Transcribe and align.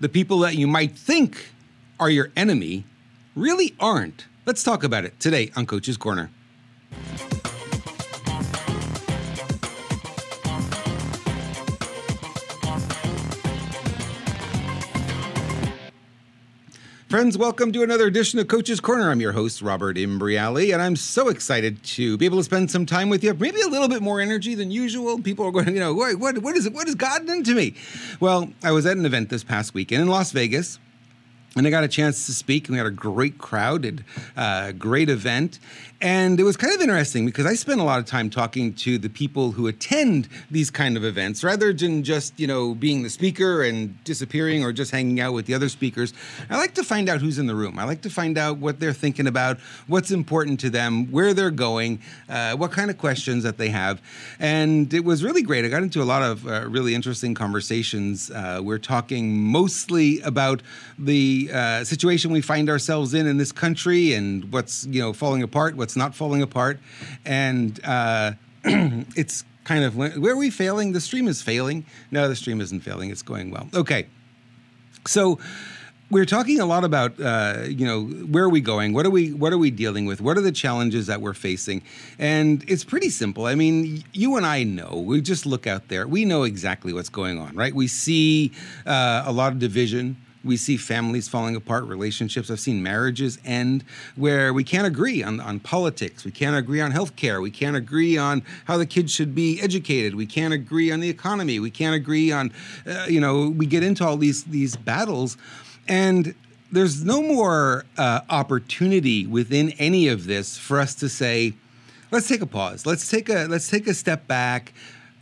the 0.00 0.08
people 0.08 0.38
that 0.40 0.56
you 0.56 0.66
might 0.66 0.96
think 0.96 1.50
are 2.00 2.10
your 2.10 2.32
enemy 2.34 2.84
really 3.36 3.74
aren't. 3.78 4.26
Let's 4.46 4.62
talk 4.62 4.82
about 4.82 5.04
it 5.04 5.20
today 5.20 5.52
on 5.54 5.66
Coach's 5.66 5.98
Corner. 5.98 6.30
Friends, 17.10 17.36
welcome 17.36 17.72
to 17.72 17.82
another 17.82 18.06
edition 18.06 18.38
of 18.38 18.46
Coach's 18.46 18.78
Corner. 18.78 19.10
I'm 19.10 19.20
your 19.20 19.32
host, 19.32 19.62
Robert 19.62 19.96
Imbriale, 19.96 20.72
and 20.72 20.80
I'm 20.80 20.94
so 20.94 21.28
excited 21.28 21.82
to 21.82 22.16
be 22.16 22.24
able 22.24 22.38
to 22.38 22.44
spend 22.44 22.70
some 22.70 22.86
time 22.86 23.08
with 23.08 23.24
you. 23.24 23.34
Maybe 23.34 23.60
a 23.62 23.66
little 23.66 23.88
bit 23.88 24.00
more 24.00 24.20
energy 24.20 24.54
than 24.54 24.70
usual. 24.70 25.20
People 25.20 25.44
are 25.44 25.50
going, 25.50 25.74
you 25.74 25.80
know, 25.80 25.92
what, 25.92 26.20
what, 26.20 26.38
what 26.38 26.56
is 26.56 26.66
it? 26.66 26.72
What 26.72 26.86
has 26.86 26.94
gotten 26.94 27.28
into 27.28 27.56
me? 27.56 27.74
Well, 28.20 28.50
I 28.62 28.70
was 28.70 28.86
at 28.86 28.96
an 28.96 29.04
event 29.04 29.28
this 29.28 29.42
past 29.42 29.74
weekend 29.74 30.02
in 30.02 30.08
Las 30.08 30.30
Vegas 30.30 30.78
and 31.56 31.66
I 31.66 31.70
got 31.70 31.82
a 31.82 31.88
chance 31.88 32.26
to 32.26 32.32
speak, 32.32 32.68
and 32.68 32.74
we 32.74 32.78
had 32.78 32.86
a 32.86 32.92
great 32.92 33.38
crowd 33.38 33.84
and 33.84 34.04
uh, 34.36 34.72
great 34.72 35.08
event. 35.08 35.58
And 36.02 36.40
it 36.40 36.44
was 36.44 36.56
kind 36.56 36.74
of 36.74 36.80
interesting 36.80 37.26
because 37.26 37.44
I 37.44 37.52
spent 37.52 37.78
a 37.78 37.84
lot 37.84 37.98
of 37.98 38.06
time 38.06 38.30
talking 38.30 38.72
to 38.74 38.96
the 38.96 39.10
people 39.10 39.52
who 39.52 39.66
attend 39.66 40.30
these 40.50 40.70
kind 40.70 40.96
of 40.96 41.04
events, 41.04 41.44
rather 41.44 41.74
than 41.74 42.04
just 42.04 42.40
you 42.40 42.46
know 42.46 42.74
being 42.74 43.02
the 43.02 43.10
speaker 43.10 43.62
and 43.62 44.02
disappearing 44.04 44.64
or 44.64 44.72
just 44.72 44.92
hanging 44.92 45.20
out 45.20 45.34
with 45.34 45.44
the 45.44 45.52
other 45.52 45.68
speakers. 45.68 46.14
I 46.48 46.56
like 46.56 46.72
to 46.74 46.82
find 46.82 47.10
out 47.10 47.20
who's 47.20 47.38
in 47.38 47.46
the 47.46 47.54
room. 47.54 47.78
I 47.78 47.84
like 47.84 48.00
to 48.02 48.10
find 48.10 48.38
out 48.38 48.56
what 48.56 48.80
they're 48.80 48.94
thinking 48.94 49.26
about, 49.26 49.58
what's 49.88 50.10
important 50.10 50.58
to 50.60 50.70
them, 50.70 51.10
where 51.12 51.34
they're 51.34 51.50
going, 51.50 52.00
uh, 52.30 52.56
what 52.56 52.72
kind 52.72 52.88
of 52.88 52.96
questions 52.96 53.44
that 53.44 53.58
they 53.58 53.68
have. 53.68 54.00
And 54.38 54.94
it 54.94 55.04
was 55.04 55.22
really 55.22 55.42
great. 55.42 55.66
I 55.66 55.68
got 55.68 55.82
into 55.82 56.02
a 56.02 56.04
lot 56.04 56.22
of 56.22 56.46
uh, 56.46 56.66
really 56.66 56.94
interesting 56.94 57.34
conversations. 57.34 58.30
Uh, 58.30 58.60
we're 58.62 58.78
talking 58.78 59.38
mostly 59.38 60.20
about 60.22 60.62
the 60.98 61.50
uh, 61.52 61.84
situation 61.84 62.32
we 62.32 62.40
find 62.40 62.70
ourselves 62.70 63.12
in 63.12 63.26
in 63.26 63.36
this 63.36 63.52
country 63.52 64.14
and 64.14 64.50
what's 64.50 64.86
you 64.86 65.02
know 65.02 65.12
falling 65.12 65.42
apart, 65.42 65.76
what's 65.76 65.89
not 65.96 66.14
falling 66.14 66.42
apart, 66.42 66.78
and 67.24 67.80
uh, 67.84 68.32
it's 68.64 69.44
kind 69.64 69.84
of 69.84 69.96
where 69.96 70.32
are 70.32 70.36
we 70.36 70.50
failing? 70.50 70.92
The 70.92 71.00
stream 71.00 71.28
is 71.28 71.42
failing. 71.42 71.84
No, 72.10 72.28
the 72.28 72.36
stream 72.36 72.60
isn't 72.60 72.80
failing. 72.80 73.10
It's 73.10 73.22
going 73.22 73.50
well. 73.50 73.68
Okay, 73.74 74.06
so 75.06 75.38
we're 76.10 76.26
talking 76.26 76.58
a 76.58 76.66
lot 76.66 76.82
about 76.82 77.20
uh, 77.20 77.64
you 77.68 77.86
know 77.86 78.04
where 78.04 78.44
are 78.44 78.48
we 78.48 78.60
going? 78.60 78.92
What 78.92 79.06
are 79.06 79.10
we 79.10 79.32
what 79.32 79.52
are 79.52 79.58
we 79.58 79.70
dealing 79.70 80.06
with? 80.06 80.20
What 80.20 80.36
are 80.36 80.40
the 80.40 80.52
challenges 80.52 81.06
that 81.06 81.20
we're 81.20 81.34
facing? 81.34 81.82
And 82.18 82.64
it's 82.68 82.84
pretty 82.84 83.10
simple. 83.10 83.46
I 83.46 83.54
mean 83.54 84.02
you 84.12 84.36
and 84.36 84.44
i 84.44 84.64
know. 84.64 85.02
We 85.06 85.20
just 85.20 85.46
look 85.46 85.66
out 85.66 85.88
there. 85.88 86.06
We 86.06 86.24
know 86.24 86.42
exactly 86.42 86.92
what's 86.92 87.08
going 87.08 87.38
on 87.38 87.54
right? 87.54 87.74
We 87.74 87.86
see 87.86 88.52
uh, 88.86 89.22
a 89.24 89.32
lot 89.32 89.52
of 89.52 89.58
division 89.58 90.16
we 90.42 90.56
see 90.56 90.76
families 90.76 91.28
falling 91.28 91.54
apart, 91.56 91.84
relationships. 91.84 92.50
I've 92.50 92.60
seen 92.60 92.82
marriages 92.82 93.38
end 93.44 93.84
where 94.16 94.52
we 94.54 94.64
can't 94.64 94.86
agree 94.86 95.22
on, 95.22 95.40
on 95.40 95.60
politics. 95.60 96.24
We 96.24 96.30
can't 96.30 96.56
agree 96.56 96.80
on 96.80 96.92
healthcare. 96.92 97.42
We 97.42 97.50
can't 97.50 97.76
agree 97.76 98.16
on 98.16 98.42
how 98.64 98.78
the 98.78 98.86
kids 98.86 99.12
should 99.12 99.34
be 99.34 99.60
educated. 99.60 100.14
We 100.14 100.26
can't 100.26 100.54
agree 100.54 100.90
on 100.90 101.00
the 101.00 101.10
economy. 101.10 101.60
We 101.60 101.70
can't 101.70 101.94
agree 101.94 102.32
on, 102.32 102.52
uh, 102.86 103.06
you 103.08 103.20
know, 103.20 103.48
we 103.50 103.66
get 103.66 103.82
into 103.82 104.06
all 104.06 104.16
these 104.16 104.44
these 104.44 104.76
battles, 104.76 105.36
and 105.88 106.34
there's 106.72 107.04
no 107.04 107.22
more 107.22 107.84
uh, 107.98 108.20
opportunity 108.30 109.26
within 109.26 109.70
any 109.72 110.08
of 110.08 110.26
this 110.26 110.56
for 110.56 110.78
us 110.78 110.94
to 110.96 111.08
say, 111.08 111.54
let's 112.10 112.28
take 112.28 112.42
a 112.42 112.46
pause. 112.46 112.86
Let's 112.86 113.10
take 113.10 113.28
a 113.28 113.46
let's 113.48 113.68
take 113.68 113.86
a 113.86 113.94
step 113.94 114.26
back. 114.26 114.72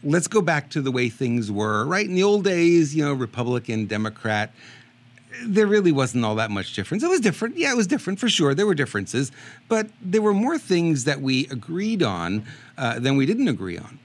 Let's 0.04 0.28
go 0.28 0.40
back 0.40 0.70
to 0.70 0.80
the 0.80 0.92
way 0.92 1.08
things 1.08 1.50
were. 1.50 1.84
Right 1.84 2.06
in 2.06 2.14
the 2.14 2.22
old 2.22 2.44
days, 2.44 2.94
you 2.94 3.04
know, 3.04 3.14
Republican, 3.14 3.86
Democrat 3.86 4.52
there 5.44 5.66
really 5.66 5.92
wasn't 5.92 6.24
all 6.24 6.34
that 6.36 6.50
much 6.50 6.74
difference. 6.74 7.02
It 7.02 7.08
was 7.08 7.20
different. 7.20 7.56
Yeah, 7.56 7.72
it 7.72 7.76
was 7.76 7.86
different 7.86 8.18
for 8.18 8.28
sure. 8.28 8.54
There 8.54 8.66
were 8.66 8.74
differences, 8.74 9.30
but 9.68 9.88
there 10.00 10.22
were 10.22 10.34
more 10.34 10.58
things 10.58 11.04
that 11.04 11.20
we 11.20 11.46
agreed 11.48 12.02
on 12.02 12.44
uh, 12.76 12.98
than 12.98 13.16
we 13.16 13.26
didn't 13.26 13.48
agree 13.48 13.78
on. 13.78 13.98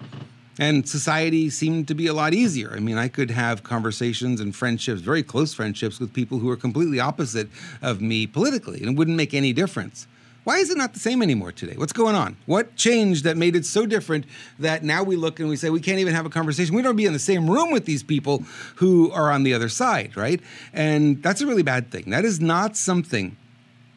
And 0.60 0.88
society 0.88 1.50
seemed 1.50 1.88
to 1.88 1.96
be 1.96 2.06
a 2.06 2.14
lot 2.14 2.34
easier. 2.34 2.74
I 2.76 2.80
mean, 2.80 2.98
I 2.98 3.08
could 3.08 3.32
have 3.32 3.64
conversations 3.64 4.40
and 4.40 4.56
friendships, 4.56 5.02
very 5.02 5.24
close 5.24 5.54
friendships, 5.54 6.00
with 6.00 6.14
people 6.14 6.38
who 6.38 6.48
were 6.48 6.58
completely 6.58 7.00
opposite 7.00 7.50
of 7.82 8.02
me 8.02 8.28
politically, 8.28 8.80
and 8.80 8.92
it 8.92 8.96
wouldn't 8.96 9.18
make 9.18 9.34
any 9.34 9.52
difference. 9.52 10.08
Why 10.44 10.58
is 10.58 10.70
it 10.70 10.78
not 10.78 10.94
the 10.94 11.00
same 11.00 11.22
anymore 11.22 11.52
today? 11.52 11.76
What's 11.78 11.94
going 11.94 12.16
on? 12.16 12.36
What 12.46 12.76
changed 12.76 13.24
that 13.24 13.38
made 13.38 13.56
it 13.56 13.66
so 13.66 13.86
different 13.86 14.26
that 14.60 14.84
now 14.84 15.02
we 15.02 15.16
look 15.16 15.40
and 15.40 15.48
we 15.48 15.56
say 15.56 15.70
we 15.70 15.80
can't 15.80 16.00
even 16.00 16.14
have 16.14 16.26
a 16.26 16.30
conversation? 16.30 16.76
We 16.76 16.82
don't 16.82 16.98
be 16.98 17.06
in 17.06 17.14
the 17.14 17.20
same 17.20 17.50
room 17.50 17.72
with 17.72 17.86
these 17.86 18.04
people 18.04 18.44
who 18.76 19.10
are 19.12 19.32
on 19.32 19.44
the 19.44 19.54
other 19.54 19.70
side, 19.70 20.18
right? 20.18 20.42
And 20.74 21.24
that's 21.24 21.40
a 21.40 21.48
really 21.48 21.64
bad 21.64 21.92
thing. 21.92 22.10
That 22.10 22.26
is 22.26 22.42
not 22.42 22.76
something 22.76 23.38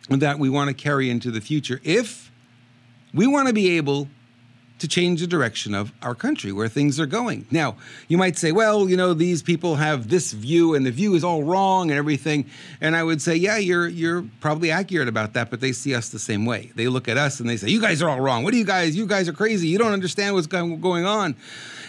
that 0.09 0.39
we 0.39 0.49
want 0.49 0.69
to 0.69 0.75
carry 0.75 1.11
into 1.11 1.33
the 1.33 1.41
future 1.41 1.81
if 1.83 2.31
we 3.13 3.27
want 3.27 3.49
to 3.49 3.55
be 3.55 3.77
able 3.77 4.09
to 4.79 4.89
change 4.89 5.21
the 5.21 5.27
direction 5.27 5.75
of 5.75 5.93
our 6.03 6.15
country, 6.15 6.53
where 6.53 6.69
things 6.69 7.01
are 7.01 7.07
going. 7.07 7.47
Now, 7.51 7.77
you 8.09 8.19
might 8.19 8.37
say, 8.37 8.53
well, 8.53 8.89
you 8.89 8.97
know, 8.97 9.15
these 9.15 9.43
people 9.43 9.77
have 9.77 10.09
this 10.09 10.33
view 10.33 10.75
and 10.75 10.85
the 10.85 10.91
view 10.91 11.15
is 11.15 11.25
all 11.25 11.43
wrong 11.43 11.91
and 11.91 11.99
everything. 11.99 12.51
And 12.81 12.95
I 12.95 13.03
would 13.03 13.23
say, 13.23 13.37
yeah, 13.37 13.57
you're 13.57 13.89
you're 13.89 14.25
probably 14.41 14.71
accurate 14.71 15.09
about 15.09 15.33
that, 15.33 15.51
but 15.51 15.61
they 15.61 15.73
see 15.73 15.95
us 15.95 16.11
the 16.11 16.19
same 16.19 16.45
way. 16.45 16.73
They 16.75 16.89
look 16.89 17.09
at 17.09 17.17
us 17.17 17.41
and 17.41 17.49
they 17.49 17.57
say, 17.57 17.69
you 17.69 17.81
guys 17.81 18.03
are 18.03 18.11
all 18.11 18.21
wrong. 18.21 18.45
What 18.45 18.53
are 18.55 18.59
you 18.59 18.65
guys? 18.65 18.97
You 18.97 19.07
guys 19.07 19.29
are 19.29 19.33
crazy. 19.33 19.69
You 19.69 19.79
don't 19.79 19.93
understand 19.93 20.35
what's 20.35 20.47
going 20.47 21.07
on. 21.07 21.37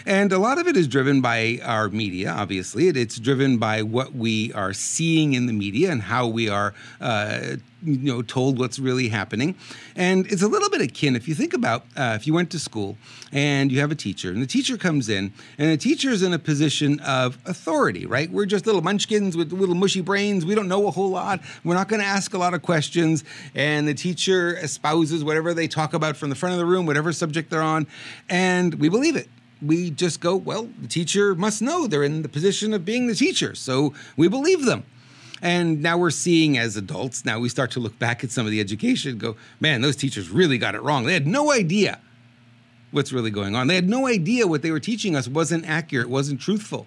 And 0.08 0.32
a 0.32 0.38
lot 0.38 0.56
of 0.56 0.66
it 0.66 0.74
is 0.74 0.88
driven 0.88 1.20
by 1.20 1.60
our 1.62 1.90
media, 1.90 2.30
obviously. 2.30 2.88
it's 2.88 3.18
driven 3.18 3.58
by 3.58 3.82
what 3.82 4.14
we 4.14 4.50
are 4.54 4.72
seeing 4.72 5.34
in 5.34 5.44
the 5.44 5.52
media 5.52 5.92
and 5.92 6.00
how 6.00 6.26
we 6.26 6.48
are, 6.48 6.72
uh, 6.98 7.56
you 7.82 7.98
know, 7.98 8.22
told 8.22 8.58
what's 8.58 8.78
really 8.78 9.08
happening. 9.08 9.54
And 9.94 10.26
it's 10.32 10.40
a 10.40 10.48
little 10.48 10.70
bit 10.70 10.80
akin, 10.80 11.14
if 11.14 11.28
you 11.28 11.34
think 11.34 11.52
about 11.52 11.84
uh, 11.94 12.14
if 12.18 12.26
you 12.26 12.32
went 12.32 12.50
to 12.52 12.58
school 12.58 12.96
and 13.32 13.70
you 13.70 13.80
have 13.80 13.90
a 13.90 13.94
teacher, 13.94 14.30
and 14.30 14.40
the 14.40 14.46
teacher 14.46 14.78
comes 14.78 15.10
in, 15.10 15.30
and 15.58 15.70
the 15.70 15.76
teacher 15.76 16.08
is 16.08 16.22
in 16.22 16.32
a 16.32 16.38
position 16.38 17.00
of 17.00 17.36
authority, 17.44 18.06
right? 18.06 18.30
We're 18.30 18.46
just 18.46 18.64
little 18.64 18.80
munchkins 18.80 19.36
with 19.36 19.52
little 19.52 19.74
mushy 19.74 20.00
brains. 20.00 20.46
We 20.46 20.54
don't 20.54 20.68
know 20.68 20.88
a 20.88 20.90
whole 20.90 21.10
lot. 21.10 21.40
We're 21.64 21.74
not 21.74 21.88
going 21.88 22.00
to 22.00 22.08
ask 22.08 22.32
a 22.32 22.38
lot 22.38 22.54
of 22.54 22.62
questions. 22.62 23.24
And 23.54 23.86
the 23.86 23.92
teacher 23.92 24.54
espouses 24.54 25.22
whatever 25.22 25.52
they 25.52 25.68
talk 25.68 25.92
about 25.92 26.16
from 26.16 26.30
the 26.30 26.34
front 26.34 26.54
of 26.54 26.58
the 26.58 26.64
room, 26.64 26.86
whatever 26.86 27.12
subject 27.12 27.50
they're 27.50 27.60
on, 27.60 27.86
and 28.30 28.72
we 28.76 28.88
believe 28.88 29.14
it 29.14 29.28
we 29.60 29.90
just 29.90 30.20
go, 30.20 30.36
well, 30.36 30.68
the 30.80 30.88
teacher 30.88 31.34
must 31.34 31.62
know 31.62 31.86
they're 31.86 32.04
in 32.04 32.22
the 32.22 32.28
position 32.28 32.72
of 32.72 32.84
being 32.84 33.06
the 33.06 33.14
teacher. 33.14 33.54
So 33.54 33.94
we 34.16 34.28
believe 34.28 34.64
them. 34.64 34.84
And 35.40 35.82
now 35.82 35.96
we're 35.98 36.10
seeing 36.10 36.58
as 36.58 36.76
adults, 36.76 37.24
now 37.24 37.38
we 37.38 37.48
start 37.48 37.70
to 37.72 37.80
look 37.80 37.98
back 37.98 38.24
at 38.24 38.30
some 38.30 38.44
of 38.44 38.50
the 38.50 38.60
education 38.60 39.18
go, 39.18 39.36
man, 39.60 39.80
those 39.82 39.94
teachers 39.94 40.30
really 40.30 40.58
got 40.58 40.74
it 40.74 40.82
wrong. 40.82 41.04
They 41.04 41.12
had 41.12 41.26
no 41.26 41.52
idea 41.52 42.00
what's 42.90 43.12
really 43.12 43.30
going 43.30 43.54
on. 43.54 43.66
They 43.66 43.74
had 43.74 43.88
no 43.88 44.06
idea 44.06 44.46
what 44.46 44.62
they 44.62 44.70
were 44.70 44.80
teaching 44.80 45.14
us 45.14 45.28
wasn't 45.28 45.68
accurate, 45.68 46.08
wasn't 46.08 46.40
truthful. 46.40 46.86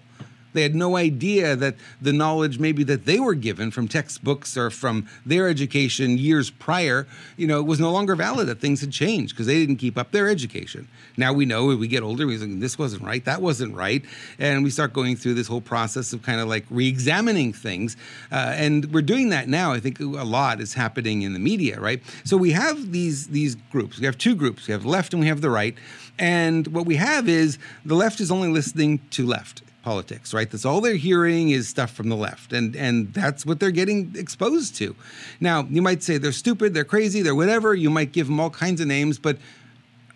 They 0.53 0.63
had 0.63 0.75
no 0.75 0.97
idea 0.97 1.55
that 1.55 1.75
the 2.01 2.13
knowledge 2.13 2.59
maybe 2.59 2.83
that 2.85 3.05
they 3.05 3.19
were 3.19 3.35
given 3.35 3.71
from 3.71 3.87
textbooks 3.87 4.57
or 4.57 4.69
from 4.69 5.07
their 5.25 5.47
education 5.47 6.17
years 6.17 6.49
prior, 6.49 7.07
you 7.37 7.47
know, 7.47 7.61
was 7.61 7.79
no 7.79 7.91
longer 7.91 8.15
valid, 8.15 8.47
that 8.47 8.59
things 8.59 8.81
had 8.81 8.91
changed 8.91 9.33
because 9.33 9.47
they 9.47 9.55
didn't 9.55 9.77
keep 9.77 9.97
up 9.97 10.11
their 10.11 10.29
education. 10.29 10.87
Now 11.17 11.33
we 11.33 11.45
know 11.45 11.71
as 11.71 11.77
we 11.77 11.87
get 11.87 12.03
older, 12.03 12.27
we 12.27 12.37
think 12.37 12.59
this 12.59 12.77
wasn't 12.77 13.03
right, 13.03 13.23
that 13.25 13.41
wasn't 13.41 13.75
right. 13.75 14.03
And 14.39 14.63
we 14.63 14.69
start 14.69 14.93
going 14.93 15.15
through 15.15 15.35
this 15.35 15.47
whole 15.47 15.61
process 15.61 16.13
of 16.13 16.21
kind 16.21 16.39
of 16.39 16.47
like 16.47 16.65
re 16.69 16.87
examining 16.87 17.53
things. 17.53 17.97
Uh, 18.31 18.53
and 18.55 18.91
we're 18.93 19.01
doing 19.01 19.29
that 19.29 19.47
now. 19.47 19.71
I 19.71 19.79
think 19.79 19.99
a 19.99 20.03
lot 20.03 20.61
is 20.61 20.73
happening 20.73 21.21
in 21.21 21.33
the 21.33 21.39
media, 21.39 21.79
right? 21.79 22.01
So 22.23 22.37
we 22.37 22.51
have 22.51 22.91
these, 22.91 23.27
these 23.27 23.55
groups. 23.71 23.99
We 23.99 24.05
have 24.05 24.17
two 24.17 24.35
groups 24.35 24.67
we 24.67 24.71
have 24.71 24.85
left 24.85 25.13
and 25.13 25.21
we 25.21 25.27
have 25.27 25.41
the 25.41 25.49
right. 25.49 25.75
And 26.19 26.67
what 26.67 26.85
we 26.85 26.97
have 26.97 27.27
is 27.27 27.57
the 27.85 27.95
left 27.95 28.19
is 28.19 28.31
only 28.31 28.49
listening 28.49 28.99
to 29.11 29.25
left 29.25 29.63
politics, 29.81 30.33
right? 30.33 30.49
That's 30.49 30.65
all 30.65 30.81
they're 30.81 30.95
hearing 30.95 31.49
is 31.49 31.67
stuff 31.67 31.91
from 31.91 32.09
the 32.09 32.15
left, 32.15 32.53
and 32.53 32.75
and 32.75 33.13
that's 33.13 33.45
what 33.45 33.59
they're 33.59 33.71
getting 33.71 34.13
exposed 34.15 34.75
to. 34.77 34.95
Now, 35.39 35.67
you 35.69 35.81
might 35.81 36.03
say 36.03 36.17
they're 36.17 36.31
stupid, 36.31 36.73
they're 36.73 36.83
crazy, 36.83 37.21
they're 37.21 37.35
whatever. 37.35 37.73
You 37.73 37.89
might 37.89 38.11
give 38.11 38.27
them 38.27 38.39
all 38.39 38.49
kinds 38.49 38.81
of 38.81 38.87
names, 38.87 39.17
but 39.17 39.37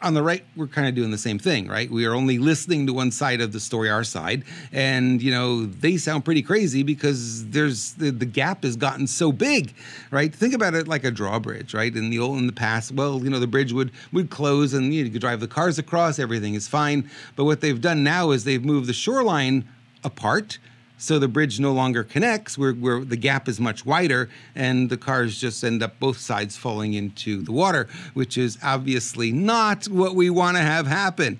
on 0.02 0.14
the 0.14 0.24
right, 0.24 0.46
we're 0.56 0.68
kind 0.68 0.88
of 0.88 0.96
doing 0.96 1.12
the 1.12 1.18
same 1.18 1.40
thing, 1.40 1.68
right? 1.68 1.90
We 1.90 2.06
are 2.06 2.14
only 2.14 2.38
listening 2.38 2.86
to 2.88 2.94
one 2.94 3.12
side 3.12 3.42
of 3.42 3.52
the 3.52 3.60
story, 3.60 3.90
our 3.90 4.04
side, 4.04 4.44
and 4.72 5.22
you 5.22 5.32
know 5.32 5.66
they 5.66 5.98
sound 5.98 6.26
pretty 6.26 6.42
crazy 6.42 6.84
because 6.84 7.48
there's 7.50 7.94
the, 7.94 8.12
the 8.12 8.26
gap 8.26 8.64
has 8.64 8.76
gotten 8.76 9.08
so 9.08 9.32
big, 9.32 9.74
right? 10.12 10.34
Think 10.34 10.54
about 10.54 10.74
it 10.74 10.88
like 10.88 11.04
a 11.04 11.12
drawbridge, 11.12 11.74
right? 11.74 11.96
In 11.96 12.10
the 12.10 12.20
old 12.20 12.38
in 12.38 12.48
the 12.48 12.54
past, 12.54 12.92
well, 12.92 13.24
you 13.24 13.30
know 13.30 13.40
the 13.40 13.48
bridge 13.48 13.74
would 13.74 13.92
would 14.12 14.30
close 14.30 14.74
and 14.74 14.94
you, 14.94 15.04
you 15.04 15.12
could 15.12 15.22
drive 15.22 15.40
the 15.40 15.48
cars 15.48 15.80
across, 15.80 16.20
everything 16.20 16.54
is 16.54 16.68
fine. 16.68 17.10
But 17.36 17.46
what 17.46 17.62
they've 17.62 17.80
done 17.80 18.04
now 18.04 18.32
is 18.32 18.44
they've 18.44 18.64
moved 18.64 18.88
the 18.88 18.94
shoreline 18.94 19.68
apart 20.04 20.60
so 20.98 21.20
the 21.20 21.28
bridge 21.28 21.60
no 21.60 21.72
longer 21.72 22.04
connects 22.04 22.58
where, 22.58 22.74
where 22.74 23.04
the 23.04 23.18
gap 23.18 23.48
is 23.48 23.60
much 23.60 23.86
wider 23.86 24.30
and 24.56 24.90
the 24.90 24.98
cars 24.98 25.40
just 25.40 25.64
end 25.64 25.84
up 25.84 26.00
both 26.00 26.18
sides 26.18 26.56
falling 26.56 26.94
into 26.94 27.42
the 27.42 27.52
water 27.52 27.88
which 28.14 28.38
is 28.38 28.58
obviously 28.64 29.32
not 29.32 29.86
what 29.86 30.16
we 30.16 30.30
want 30.30 30.58
to 30.58 30.64
have 30.64 30.88
happen 30.88 31.40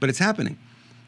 but 0.00 0.08
it's 0.08 0.18
happening 0.18 0.58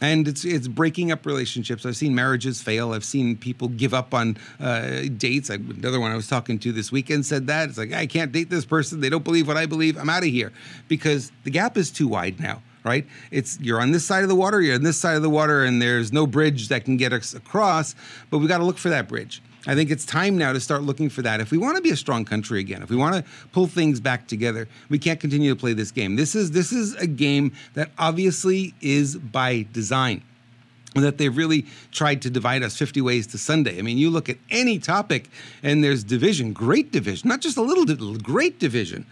and 0.01 0.29
it's 0.29 0.45
it's 0.45 0.69
breaking 0.69 1.11
up 1.11 1.27
relationships. 1.27 1.85
I've 1.85 1.97
seen 1.97 2.15
marriages 2.15 2.63
fail. 2.63 2.93
I've 2.93 3.05
seen 3.05 3.37
people 3.37 3.69
give 3.69 3.93
up 3.95 4.15
on 4.15 4.37
uh, 4.61 5.03
dates. 5.17 5.51
I, 5.51 5.55
another 5.55 6.01
one 6.01 6.13
I 6.13 6.17
was 6.17 6.29
talking 6.29 6.59
to 6.61 6.73
this 6.73 6.93
weekend 6.93 7.27
said 7.27 7.47
that 7.49 7.69
it's 7.69 7.79
like 7.79 7.93
I 7.93 8.07
can't 8.07 8.33
date 8.33 8.51
this 8.51 8.65
person. 8.65 9.01
They 9.01 9.09
don't 9.09 9.25
believe 9.25 9.49
what 9.49 9.57
I 9.57 9.67
believe. 9.67 9.97
I'm 9.99 10.11
out 10.11 10.23
of 10.23 10.29
here 10.29 10.53
because 10.87 11.33
the 11.45 11.51
gap 11.51 11.77
is 11.77 11.91
too 11.91 12.09
wide 12.09 12.39
now. 12.41 12.63
Right? 12.89 13.07
It's 13.31 13.61
you're 13.61 13.83
on 13.83 13.93
this 13.93 14.07
side 14.07 14.23
of 14.23 14.31
the 14.31 14.35
water. 14.35 14.63
You're 14.63 14.77
on 14.77 14.83
this 14.83 14.99
side 14.99 15.17
of 15.17 15.23
the 15.23 15.29
water, 15.29 15.63
and 15.63 15.81
there's 15.83 16.11
no 16.11 16.27
bridge 16.27 16.69
that 16.69 16.87
can 16.87 16.97
get 16.97 17.13
us 17.13 17.35
across. 17.35 17.95
But 18.31 18.39
we 18.39 18.47
got 18.47 18.59
to 18.59 18.65
look 18.65 18.79
for 18.79 18.89
that 18.89 19.09
bridge. 19.09 19.43
I 19.67 19.75
think 19.75 19.91
it's 19.91 20.07
time 20.07 20.39
now 20.39 20.55
to 20.55 20.61
start 20.61 20.83
looking 20.85 21.11
for 21.11 21.21
that. 21.21 21.41
If 21.41 21.51
we 21.51 21.59
want 21.59 21.77
to 21.77 21.83
be 21.83 21.91
a 21.91 21.97
strong 21.97 22.25
country 22.25 22.61
again, 22.61 22.83
if 22.83 22.89
we 22.89 22.97
want 22.97 23.17
to 23.17 23.31
pull 23.53 23.67
things 23.67 24.01
back 24.01 24.27
together, 24.27 24.69
we 24.89 24.99
can't 24.99 25.21
continue 25.21 25.53
to 25.53 25.61
play 25.61 25.75
this 25.75 25.91
game. 25.91 26.17
This 26.17 26.35
is 26.35 26.53
this 26.53 26.73
is 26.73 26.95
a 26.95 27.07
game 27.07 27.53
that 27.75 27.91
obviously 27.99 28.75
is 28.81 29.19
by 29.19 29.67
design 29.73 30.23
that 30.95 31.19
they've 31.19 31.37
really 31.37 31.67
tried 31.93 32.23
to 32.23 32.31
divide 32.31 32.63
us 32.63 32.77
50 32.77 33.03
ways 33.03 33.27
to 33.29 33.39
Sunday. 33.39 33.79
I 33.79 33.83
mean, 33.83 33.99
you 33.99 34.09
look 34.09 34.31
at 34.31 34.39
any 34.51 34.79
topic 34.79 35.29
and 35.63 35.85
there's 35.85 36.03
division, 36.03 36.55
great 36.55 36.91
division, 36.91 37.29
not 37.29 37.41
just 37.41 37.59
a 37.59 37.63
little, 37.63 37.85
great 38.17 38.59
division 38.59 39.05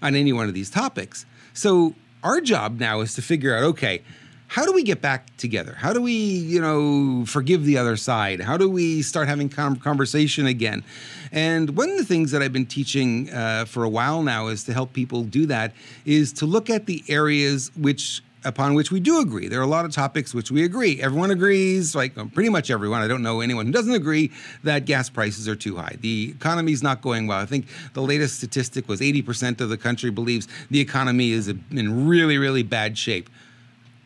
on 0.00 0.14
any 0.14 0.32
one 0.32 0.48
of 0.48 0.54
these 0.54 0.70
topics. 0.70 1.26
So 1.52 1.94
our 2.22 2.40
job 2.40 2.78
now 2.78 3.00
is 3.00 3.14
to 3.14 3.22
figure 3.22 3.54
out 3.54 3.62
okay, 3.64 4.02
how 4.48 4.64
do 4.64 4.72
we 4.72 4.82
get 4.82 5.02
back 5.02 5.36
together? 5.36 5.74
How 5.74 5.92
do 5.92 6.00
we, 6.00 6.12
you 6.12 6.60
know, 6.60 7.26
forgive 7.26 7.64
the 7.64 7.76
other 7.76 7.96
side? 7.96 8.40
How 8.40 8.56
do 8.56 8.68
we 8.68 9.02
start 9.02 9.28
having 9.28 9.50
conversation 9.50 10.46
again? 10.46 10.82
And 11.30 11.76
one 11.76 11.90
of 11.90 11.98
the 11.98 12.04
things 12.04 12.30
that 12.30 12.42
I've 12.42 12.52
been 12.52 12.64
teaching 12.64 13.30
uh, 13.30 13.66
for 13.66 13.84
a 13.84 13.88
while 13.90 14.22
now 14.22 14.46
is 14.46 14.64
to 14.64 14.72
help 14.72 14.94
people 14.94 15.22
do 15.22 15.44
that 15.46 15.72
is 16.06 16.32
to 16.34 16.46
look 16.46 16.70
at 16.70 16.86
the 16.86 17.04
areas 17.08 17.70
which 17.76 18.22
upon 18.44 18.74
which 18.74 18.90
we 18.90 19.00
do 19.00 19.20
agree. 19.20 19.48
There 19.48 19.58
are 19.60 19.64
a 19.64 19.68
lot 19.68 19.84
of 19.84 19.92
topics 19.92 20.32
which 20.32 20.50
we 20.50 20.64
agree. 20.64 21.00
Everyone 21.00 21.30
agrees, 21.30 21.94
like 21.94 22.16
um, 22.16 22.30
pretty 22.30 22.50
much 22.50 22.70
everyone. 22.70 23.02
I 23.02 23.08
don't 23.08 23.22
know 23.22 23.40
anyone 23.40 23.66
who 23.66 23.72
doesn't 23.72 23.94
agree 23.94 24.30
that 24.64 24.84
gas 24.84 25.10
prices 25.10 25.48
are 25.48 25.56
too 25.56 25.76
high. 25.76 25.96
The 26.00 26.30
economy 26.30 26.72
is 26.72 26.82
not 26.82 27.02
going 27.02 27.26
well. 27.26 27.40
I 27.40 27.46
think 27.46 27.66
the 27.94 28.02
latest 28.02 28.36
statistic 28.36 28.88
was 28.88 29.00
80% 29.00 29.60
of 29.60 29.68
the 29.68 29.76
country 29.76 30.10
believes 30.10 30.48
the 30.70 30.80
economy 30.80 31.32
is 31.32 31.48
in 31.48 32.06
really, 32.06 32.38
really 32.38 32.62
bad 32.62 32.96
shape 32.96 33.28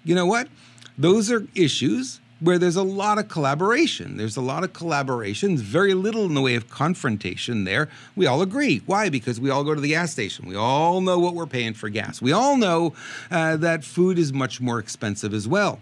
you 0.05 0.15
know 0.15 0.27
what? 0.27 0.49
Those 0.99 1.31
are 1.31 1.47
issues 1.55 2.21
where 2.43 2.59
there's 2.59 2.77
a 2.77 2.83
lot 2.83 3.19
of 3.19 3.29
collaboration. 3.29 4.17
There's 4.17 4.37
a 4.37 4.41
lot 4.41 4.65
of 4.65 4.73
collaboration, 4.73 5.57
very 5.57 5.95
little 5.95 6.27
in 6.27 6.35
the 6.35 6.41
way 6.41 6.57
of 6.57 6.69
confrontation 6.69 7.65
there. 7.65 7.89
We 8.17 8.27
all 8.27 8.43
agree. 8.43 8.83
Why? 8.85 9.09
Because 9.09 9.41
we 9.41 9.49
all 9.49 9.63
go 9.63 9.75
to 9.75 9.81
the 9.81 9.89
gas 9.89 10.11
station. 10.11 10.47
We 10.47 10.57
all 10.57 11.01
know 11.01 11.19
what 11.19 11.35
we're 11.35 11.47
paying 11.47 11.75
for 11.75 11.89
gas. 11.89 12.21
We 12.21 12.33
all 12.33 12.57
know 12.57 12.95
uh, 13.31 13.57
that 13.59 13.85
food 13.85 14.19
is 14.19 14.33
much 14.33 14.61
more 14.61 14.81
expensive 14.81 15.33
as 15.33 15.47
well. 15.47 15.79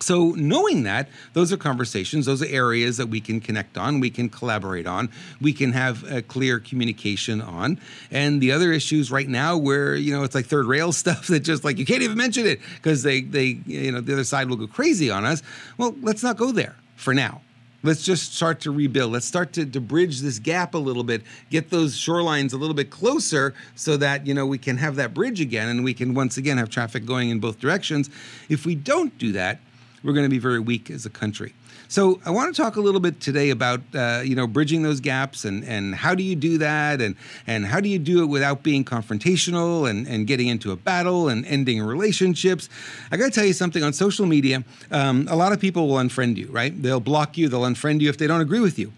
So, 0.00 0.30
knowing 0.30 0.84
that, 0.84 1.08
those 1.32 1.52
are 1.52 1.56
conversations, 1.56 2.26
those 2.26 2.40
are 2.42 2.46
areas 2.46 2.98
that 2.98 3.08
we 3.08 3.20
can 3.20 3.40
connect 3.40 3.76
on, 3.76 3.98
we 3.98 4.10
can 4.10 4.28
collaborate 4.28 4.86
on, 4.86 5.08
we 5.40 5.52
can 5.52 5.72
have 5.72 6.04
a 6.10 6.22
clear 6.22 6.60
communication 6.60 7.40
on. 7.40 7.80
And 8.10 8.40
the 8.40 8.52
other 8.52 8.72
issues 8.72 9.10
right 9.10 9.28
now, 9.28 9.56
where 9.56 9.96
you 9.96 10.16
know 10.16 10.22
it's 10.22 10.34
like 10.34 10.46
third 10.46 10.66
rail 10.66 10.92
stuff 11.02 11.26
that 11.26 11.40
just 11.40 11.64
like 11.64 11.78
you 11.78 11.84
can't 11.84 12.02
even 12.02 12.16
mention 12.16 12.46
it 12.46 12.60
because 12.76 13.02
they 13.02 13.22
they 13.22 13.58
you 13.66 13.92
know 13.92 14.00
the 14.00 14.12
other 14.12 14.24
side 14.24 14.48
will 14.48 14.56
go 14.56 14.66
crazy 14.66 15.10
on 15.10 15.24
us. 15.24 15.42
Well, 15.78 15.94
let's 16.00 16.22
not 16.22 16.36
go 16.36 16.52
there 16.52 16.76
for 16.96 17.12
now. 17.12 17.40
Let's 17.84 18.02
just 18.02 18.34
start 18.34 18.60
to 18.62 18.72
rebuild. 18.72 19.12
Let's 19.12 19.26
start 19.26 19.52
to, 19.52 19.64
to 19.64 19.80
bridge 19.80 20.20
this 20.20 20.40
gap 20.40 20.74
a 20.74 20.78
little 20.78 21.04
bit, 21.04 21.22
get 21.48 21.70
those 21.70 21.96
shorelines 21.96 22.52
a 22.52 22.56
little 22.56 22.74
bit 22.74 22.90
closer 22.90 23.54
so 23.76 23.96
that, 23.98 24.26
you 24.26 24.34
know, 24.34 24.46
we 24.46 24.58
can 24.58 24.78
have 24.78 24.96
that 24.96 25.14
bridge 25.14 25.40
again 25.40 25.68
and 25.68 25.84
we 25.84 25.94
can 25.94 26.12
once 26.12 26.36
again 26.36 26.58
have 26.58 26.70
traffic 26.70 27.06
going 27.06 27.30
in 27.30 27.38
both 27.38 27.60
directions. 27.60 28.10
If 28.48 28.66
we 28.66 28.74
don't 28.74 29.16
do 29.16 29.30
that, 29.32 29.60
we're 30.02 30.12
going 30.12 30.26
to 30.26 30.30
be 30.30 30.38
very 30.38 30.60
weak 30.60 30.90
as 30.90 31.06
a 31.06 31.10
country. 31.10 31.54
So 31.90 32.20
I 32.26 32.30
want 32.30 32.54
to 32.54 32.62
talk 32.62 32.76
a 32.76 32.82
little 32.82 33.00
bit 33.00 33.18
today 33.18 33.48
about 33.48 33.80
uh, 33.94 34.20
you 34.22 34.34
know 34.34 34.46
bridging 34.46 34.82
those 34.82 35.00
gaps 35.00 35.46
and 35.46 35.64
and 35.64 35.94
how 35.94 36.14
do 36.14 36.22
you 36.22 36.36
do 36.36 36.58
that 36.58 37.00
and 37.00 37.16
and 37.46 37.64
how 37.64 37.80
do 37.80 37.88
you 37.88 37.98
do 37.98 38.22
it 38.22 38.26
without 38.26 38.62
being 38.62 38.84
confrontational 38.84 39.88
and 39.88 40.06
and 40.06 40.26
getting 40.26 40.48
into 40.48 40.70
a 40.70 40.76
battle 40.76 41.28
and 41.28 41.46
ending 41.46 41.80
relationships. 41.80 42.68
I 43.10 43.16
got 43.16 43.26
to 43.26 43.30
tell 43.30 43.46
you 43.46 43.54
something 43.54 43.82
on 43.82 43.94
social 43.94 44.26
media. 44.26 44.64
Um, 44.90 45.26
a 45.30 45.36
lot 45.36 45.52
of 45.52 45.60
people 45.60 45.88
will 45.88 45.96
unfriend 45.96 46.36
you, 46.36 46.48
right? 46.50 46.80
They'll 46.80 47.00
block 47.00 47.38
you. 47.38 47.48
They'll 47.48 47.62
unfriend 47.62 48.00
you 48.00 48.10
if 48.10 48.18
they 48.18 48.26
don't 48.26 48.42
agree 48.42 48.60
with 48.60 48.78
you. 48.78 48.92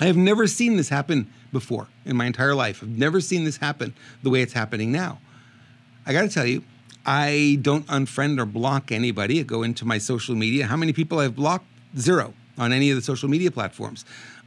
I 0.00 0.06
have 0.06 0.16
never 0.16 0.48
seen 0.48 0.76
this 0.76 0.88
happen 0.88 1.30
before 1.52 1.86
in 2.04 2.16
my 2.16 2.26
entire 2.26 2.54
life. 2.54 2.82
I've 2.82 2.98
never 2.98 3.20
seen 3.20 3.44
this 3.44 3.56
happen 3.56 3.94
the 4.22 4.30
way 4.30 4.42
it's 4.42 4.52
happening 4.52 4.90
now. 4.90 5.18
I 6.06 6.12
got 6.12 6.22
to 6.22 6.28
tell 6.28 6.46
you, 6.46 6.64
I 7.06 7.58
don't 7.62 7.86
unfriend 7.86 8.38
or 8.38 8.46
block 8.46 8.92
anybody. 8.92 9.40
I 9.40 9.42
go 9.42 9.62
into 9.62 9.84
my 9.84 9.98
social 9.98 10.34
media. 10.34 10.66
How 10.66 10.76
many 10.76 10.92
people 10.92 11.18
I've 11.18 11.36
blocked? 11.36 11.66
Zero 11.96 12.34
on 12.58 12.72
any 12.72 12.90
of 12.90 12.96
the 12.96 13.02
social 13.02 13.28
media 13.28 13.50
platforms. 13.50 14.04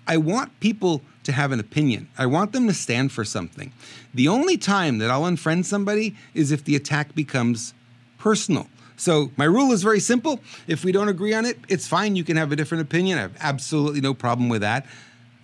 I 0.08 0.18
want 0.18 0.60
people 0.60 1.02
to 1.24 1.32
have 1.32 1.52
an 1.52 1.60
opinion. 1.60 2.10
I 2.18 2.26
want 2.26 2.52
them 2.52 2.68
to 2.68 2.74
stand 2.74 3.12
for 3.12 3.24
something. 3.24 3.72
The 4.14 4.28
only 4.28 4.58
time 4.58 4.98
that 5.00 5.10
I'll 5.10 5.24
unfriend 5.24 5.66
somebody 5.66 6.16
is 6.34 6.52
if 6.52 6.64
the 6.64 6.76
attack 6.76 7.16
becomes 7.16 7.74
personal. 8.18 8.68
So 8.96 9.32
my 9.38 9.46
rule 9.46 9.72
is 9.72 9.82
very 9.82 10.00
simple. 10.00 10.40
If 10.68 10.84
we 10.84 10.92
don't 10.92 11.08
agree 11.08 11.34
on 11.34 11.46
it, 11.46 11.58
it's 11.68 11.88
fine. 11.88 12.16
You 12.16 12.24
can 12.24 12.38
have 12.38 12.52
a 12.52 12.56
different 12.56 12.84
opinion. 12.84 13.18
I 13.18 13.22
have 13.22 13.36
absolutely 13.40 14.02
no 14.02 14.14
problem 14.14 14.50
with 14.50 14.62
that. 14.62 14.86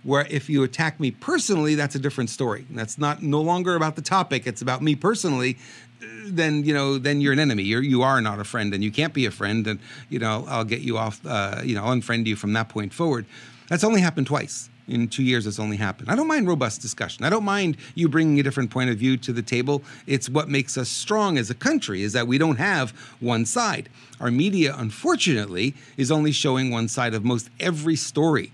Where 0.08 0.26
if 0.30 0.48
you 0.48 0.62
attack 0.62 0.98
me 0.98 1.10
personally, 1.10 1.74
that's 1.74 1.94
a 1.94 1.98
different 1.98 2.30
story. 2.30 2.64
That's 2.70 2.96
not 2.96 3.22
no 3.22 3.42
longer 3.42 3.74
about 3.74 3.94
the 3.94 4.00
topic. 4.00 4.46
It's 4.46 4.62
about 4.62 4.80
me 4.80 4.94
personally, 4.94 5.58
then 6.24 6.64
you 6.64 6.72
know 6.72 6.96
then 6.96 7.20
you're 7.20 7.34
an 7.34 7.38
enemy. 7.38 7.64
You're 7.64 7.82
you 7.82 8.00
are 8.00 8.22
not 8.22 8.40
a 8.40 8.44
friend 8.44 8.72
and 8.72 8.82
you 8.82 8.90
can't 8.90 9.12
be 9.12 9.26
a 9.26 9.30
friend 9.30 9.66
and 9.66 9.78
you 10.08 10.18
know 10.18 10.46
i'll 10.48 10.64
get 10.64 10.80
you 10.80 10.96
off 10.96 11.20
uh, 11.26 11.60
you 11.62 11.74
know 11.74 11.84
i'll 11.84 11.94
unfriend 11.94 12.24
you 12.24 12.36
from 12.36 12.54
that 12.54 12.70
point 12.70 12.94
forward. 12.94 13.26
That's 13.68 13.84
only 13.84 14.00
happened 14.00 14.26
twice. 14.26 14.70
In 14.86 15.08
two 15.08 15.22
years 15.22 15.46
it's 15.46 15.58
only 15.58 15.76
happened. 15.76 16.08
I 16.10 16.16
don't 16.16 16.26
mind 16.26 16.48
robust 16.48 16.80
discussion. 16.80 17.26
I 17.26 17.28
don't 17.28 17.44
mind 17.44 17.76
you 17.94 18.08
bringing 18.08 18.40
a 18.40 18.42
different 18.42 18.70
point 18.70 18.88
of 18.88 18.96
view 18.96 19.18
to 19.18 19.34
the 19.34 19.42
table. 19.42 19.82
It's 20.06 20.30
what 20.30 20.48
makes 20.48 20.78
us 20.78 20.88
strong 20.88 21.36
as 21.36 21.50
a 21.50 21.54
country 21.54 22.02
is 22.02 22.14
that 22.14 22.26
we 22.26 22.38
don't 22.38 22.56
have 22.56 22.92
one 23.20 23.44
side. 23.44 23.90
Our 24.20 24.30
media 24.30 24.74
unfortunately 24.74 25.74
is 25.98 26.10
only 26.10 26.32
showing 26.32 26.70
one 26.70 26.88
side 26.88 27.12
of 27.12 27.26
most 27.26 27.50
every 27.60 27.96
story 27.96 28.52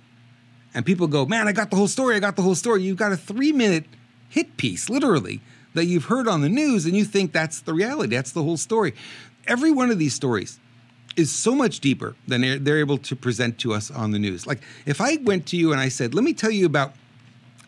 and 0.75 0.85
people 0.85 1.07
go 1.07 1.25
man 1.25 1.49
i 1.49 1.53
got 1.53 1.71
the 1.71 1.77
whole 1.77 1.89
story 1.89 2.17
i 2.17 2.19
got 2.19 2.37
the 2.37 2.43
whole 2.43 2.55
story 2.55 2.83
you've 2.83 2.97
got 2.97 3.13
a 3.13 3.17
three 3.17 3.53
minute 3.53 3.85
hit 4.29 4.57
piece 4.57 4.91
literally 4.91 5.41
that 5.75 5.87
you've 5.87 6.07
heard 6.07 6.27
on 6.27 6.41
the 6.41 6.49
news 6.49 6.87
and 6.87 6.97
you 6.97 7.05
think 7.05 7.33
that's 7.33 7.61
the 7.61 7.75
reality, 7.75 8.15
that's 8.15 8.33
the 8.33 8.43
whole 8.43 8.57
story. 8.57 8.95
Every 9.47 9.71
one 9.71 9.91
of 9.91 9.99
these 9.99 10.15
stories 10.15 10.59
is 11.17 11.31
so 11.31 11.55
much 11.55 11.81
deeper 11.81 12.17
than 12.27 12.65
they're, 12.65 12.79
able 12.79 12.99
to 12.99 13.15
present 13.15 13.59
to 13.59 13.73
us 13.73 13.91
on 13.91 14.11
the 14.11 14.19
news. 14.19 14.47
Like 14.47 14.63
if 14.87 15.01
I 15.01 15.19
went 15.23 15.47
to 15.49 15.57
you 15.57 15.73
and 15.73 15.81
I 15.81 15.89
said, 15.89 16.15
let 16.15 16.25
me 16.25 16.33
tell 16.33 16.51
you 16.51 16.67
about 16.67 16.95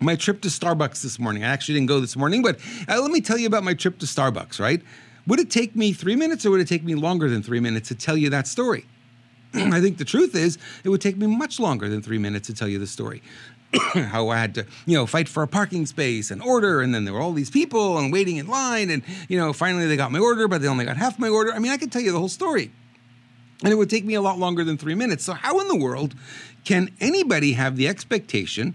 my 0.01 0.17
trip 0.17 0.41
to 0.43 0.49
Starbucks 0.49 1.03
this 1.03 1.19
morning. 1.19 1.45
I 1.45 1.49
actually 1.49 1.75
didn't 1.75 1.89
go 1.89 2.01
this 2.01 2.17
morning, 2.17 2.43
but 2.43 2.59
uh, 2.89 3.01
let 3.01 3.11
me 3.11 3.21
tell 3.21 3.39
you 3.39 3.47
about 3.47 3.65
my 3.65 3.75
trip 3.75 3.99
to 4.01 4.07
Starbucks, 4.07 4.59
right? 4.59 4.83
Would 5.27 5.41
it 5.41 5.51
take 5.51 5.77
me 5.77 5.93
three 5.93 6.17
minutes 6.17 6.45
or 6.45 6.51
would 6.51 6.61
it 6.61 6.69
take 6.69 6.85
me 6.85 6.95
longer 6.95 7.29
than 7.29 7.43
three 7.43 7.61
minutes 7.61 7.89
to 7.89 7.95
tell 7.95 8.17
you 8.17 8.31
that 8.31 8.47
story? 8.47 8.85
I 9.73 9.81
think 9.81 9.99
the 9.99 10.05
truth 10.05 10.35
is, 10.35 10.59
it 10.85 10.89
would 10.89 11.01
take 11.01 11.17
me 11.17 11.27
much 11.27 11.59
longer 11.59 11.89
than 11.89 12.03
three 12.03 12.19
minutes 12.19 12.47
to 12.49 12.55
tell 12.55 12.69
you 12.69 12.79
the 12.79 12.87
story. 12.87 13.23
how 13.95 14.29
I 14.29 14.39
had 14.39 14.55
to, 14.55 14.67
you 14.87 14.97
know, 14.97 15.07
fight 15.07 15.29
for 15.29 15.43
a 15.43 15.49
parking 15.49 15.87
space 15.87 16.31
and 16.31 16.43
order, 16.43 16.83
and 16.83 16.95
then 16.95 17.05
there 17.05 17.15
were 17.15 17.21
all 17.21 17.33
these 17.33 17.51
people 17.51 17.99
and 17.99 18.13
waiting 18.13 18.37
in 18.37 18.47
line, 18.47 18.91
and 18.91 19.03
you 19.29 19.39
know, 19.39 19.53
finally 19.53 19.87
they 19.87 19.97
got 19.97 20.13
my 20.13 20.19
order, 20.19 20.47
but 20.47 20.63
they 20.63 20.69
only 20.69 20.85
got 20.85 20.97
half 20.97 21.19
my 21.19 21.29
order. 21.29 21.53
I 21.53 21.59
mean, 21.59 21.73
I 21.73 21.77
could 21.77 21.91
tell 21.91 22.03
you 22.03 22.13
the 22.13 22.19
whole 22.19 22.29
story, 22.29 22.71
and 23.63 23.73
it 23.73 23.77
would 23.77 23.91
take 23.91 24.05
me 24.05 24.15
a 24.15 24.21
lot 24.21 24.39
longer 24.39 24.63
than 24.63 24.79
three 24.79 24.95
minutes. 24.95 25.25
So, 25.25 25.33
how 25.33 25.59
in 25.61 25.69
the 25.69 25.77
world 25.77 26.15
can 26.65 26.91
anybody 27.01 27.53
have 27.55 27.77
the 27.77 27.89
expectation 27.89 28.75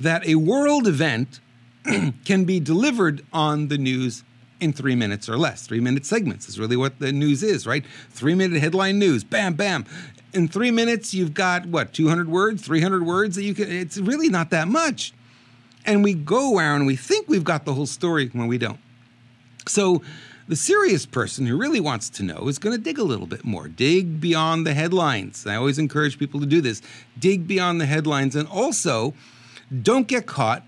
that 0.00 0.26
a 0.26 0.36
world 0.36 0.86
event 0.86 1.40
can 2.24 2.44
be 2.44 2.58
delivered 2.58 3.24
on 3.32 3.68
the 3.68 3.78
news 3.78 4.24
in 4.60 4.72
three 4.72 4.94
minutes 4.94 5.28
or 5.28 5.36
less. 5.36 5.66
Three 5.66 5.80
minute 5.80 6.06
segments 6.06 6.48
is 6.48 6.58
really 6.58 6.76
what 6.76 7.00
the 7.00 7.12
news 7.12 7.42
is, 7.42 7.66
right? 7.66 7.84
Three 8.10 8.36
minute 8.36 8.60
headline 8.60 8.98
news, 8.98 9.24
bam, 9.24 9.54
bam 9.54 9.84
in 10.32 10.48
three 10.48 10.70
minutes, 10.70 11.14
you've 11.14 11.34
got 11.34 11.66
what, 11.66 11.92
200 11.92 12.28
words, 12.28 12.62
300 12.62 13.04
words 13.04 13.36
that 13.36 13.44
you 13.44 13.54
can, 13.54 13.70
it's 13.70 13.98
really 13.98 14.28
not 14.28 14.50
that 14.50 14.68
much. 14.68 15.12
And 15.84 16.02
we 16.02 16.14
go 16.14 16.56
around 16.56 16.76
and 16.76 16.86
we 16.86 16.96
think 16.96 17.28
we've 17.28 17.44
got 17.44 17.64
the 17.64 17.74
whole 17.74 17.86
story 17.86 18.28
when 18.32 18.46
we 18.46 18.58
don't. 18.58 18.78
So, 19.66 20.02
the 20.48 20.56
serious 20.56 21.06
person 21.06 21.46
who 21.46 21.56
really 21.56 21.80
wants 21.80 22.10
to 22.10 22.22
know 22.24 22.48
is 22.48 22.58
going 22.58 22.76
to 22.76 22.82
dig 22.82 22.98
a 22.98 23.04
little 23.04 23.26
bit 23.26 23.44
more, 23.44 23.68
dig 23.68 24.20
beyond 24.20 24.66
the 24.66 24.74
headlines. 24.74 25.46
I 25.46 25.54
always 25.54 25.78
encourage 25.78 26.18
people 26.18 26.40
to 26.40 26.46
do 26.46 26.60
this 26.60 26.82
dig 27.18 27.46
beyond 27.46 27.80
the 27.80 27.86
headlines 27.86 28.34
and 28.34 28.48
also 28.48 29.14
don't 29.82 30.08
get 30.08 30.26
caught 30.26 30.64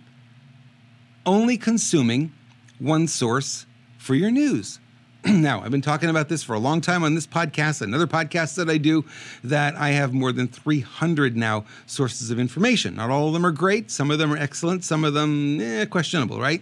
only 1.26 1.56
consuming 1.56 2.32
one 2.78 3.08
source 3.08 3.66
for 3.98 4.14
your 4.14 4.30
news. 4.30 4.78
now, 5.26 5.62
I've 5.62 5.70
been 5.70 5.80
talking 5.80 6.10
about 6.10 6.28
this 6.28 6.42
for 6.42 6.52
a 6.52 6.58
long 6.58 6.82
time 6.82 7.02
on 7.02 7.14
this 7.14 7.26
podcast, 7.26 7.80
another 7.80 8.06
podcast 8.06 8.56
that 8.56 8.68
I 8.68 8.76
do, 8.76 9.06
that 9.42 9.74
I 9.74 9.90
have 9.90 10.12
more 10.12 10.32
than 10.32 10.48
300 10.48 11.34
now 11.34 11.64
sources 11.86 12.30
of 12.30 12.38
information. 12.38 12.96
Not 12.96 13.08
all 13.08 13.28
of 13.28 13.32
them 13.32 13.46
are 13.46 13.50
great, 13.50 13.90
some 13.90 14.10
of 14.10 14.18
them 14.18 14.34
are 14.34 14.36
excellent, 14.36 14.84
some 14.84 15.02
of 15.02 15.14
them 15.14 15.60
eh, 15.60 15.86
questionable, 15.86 16.40
right? 16.40 16.60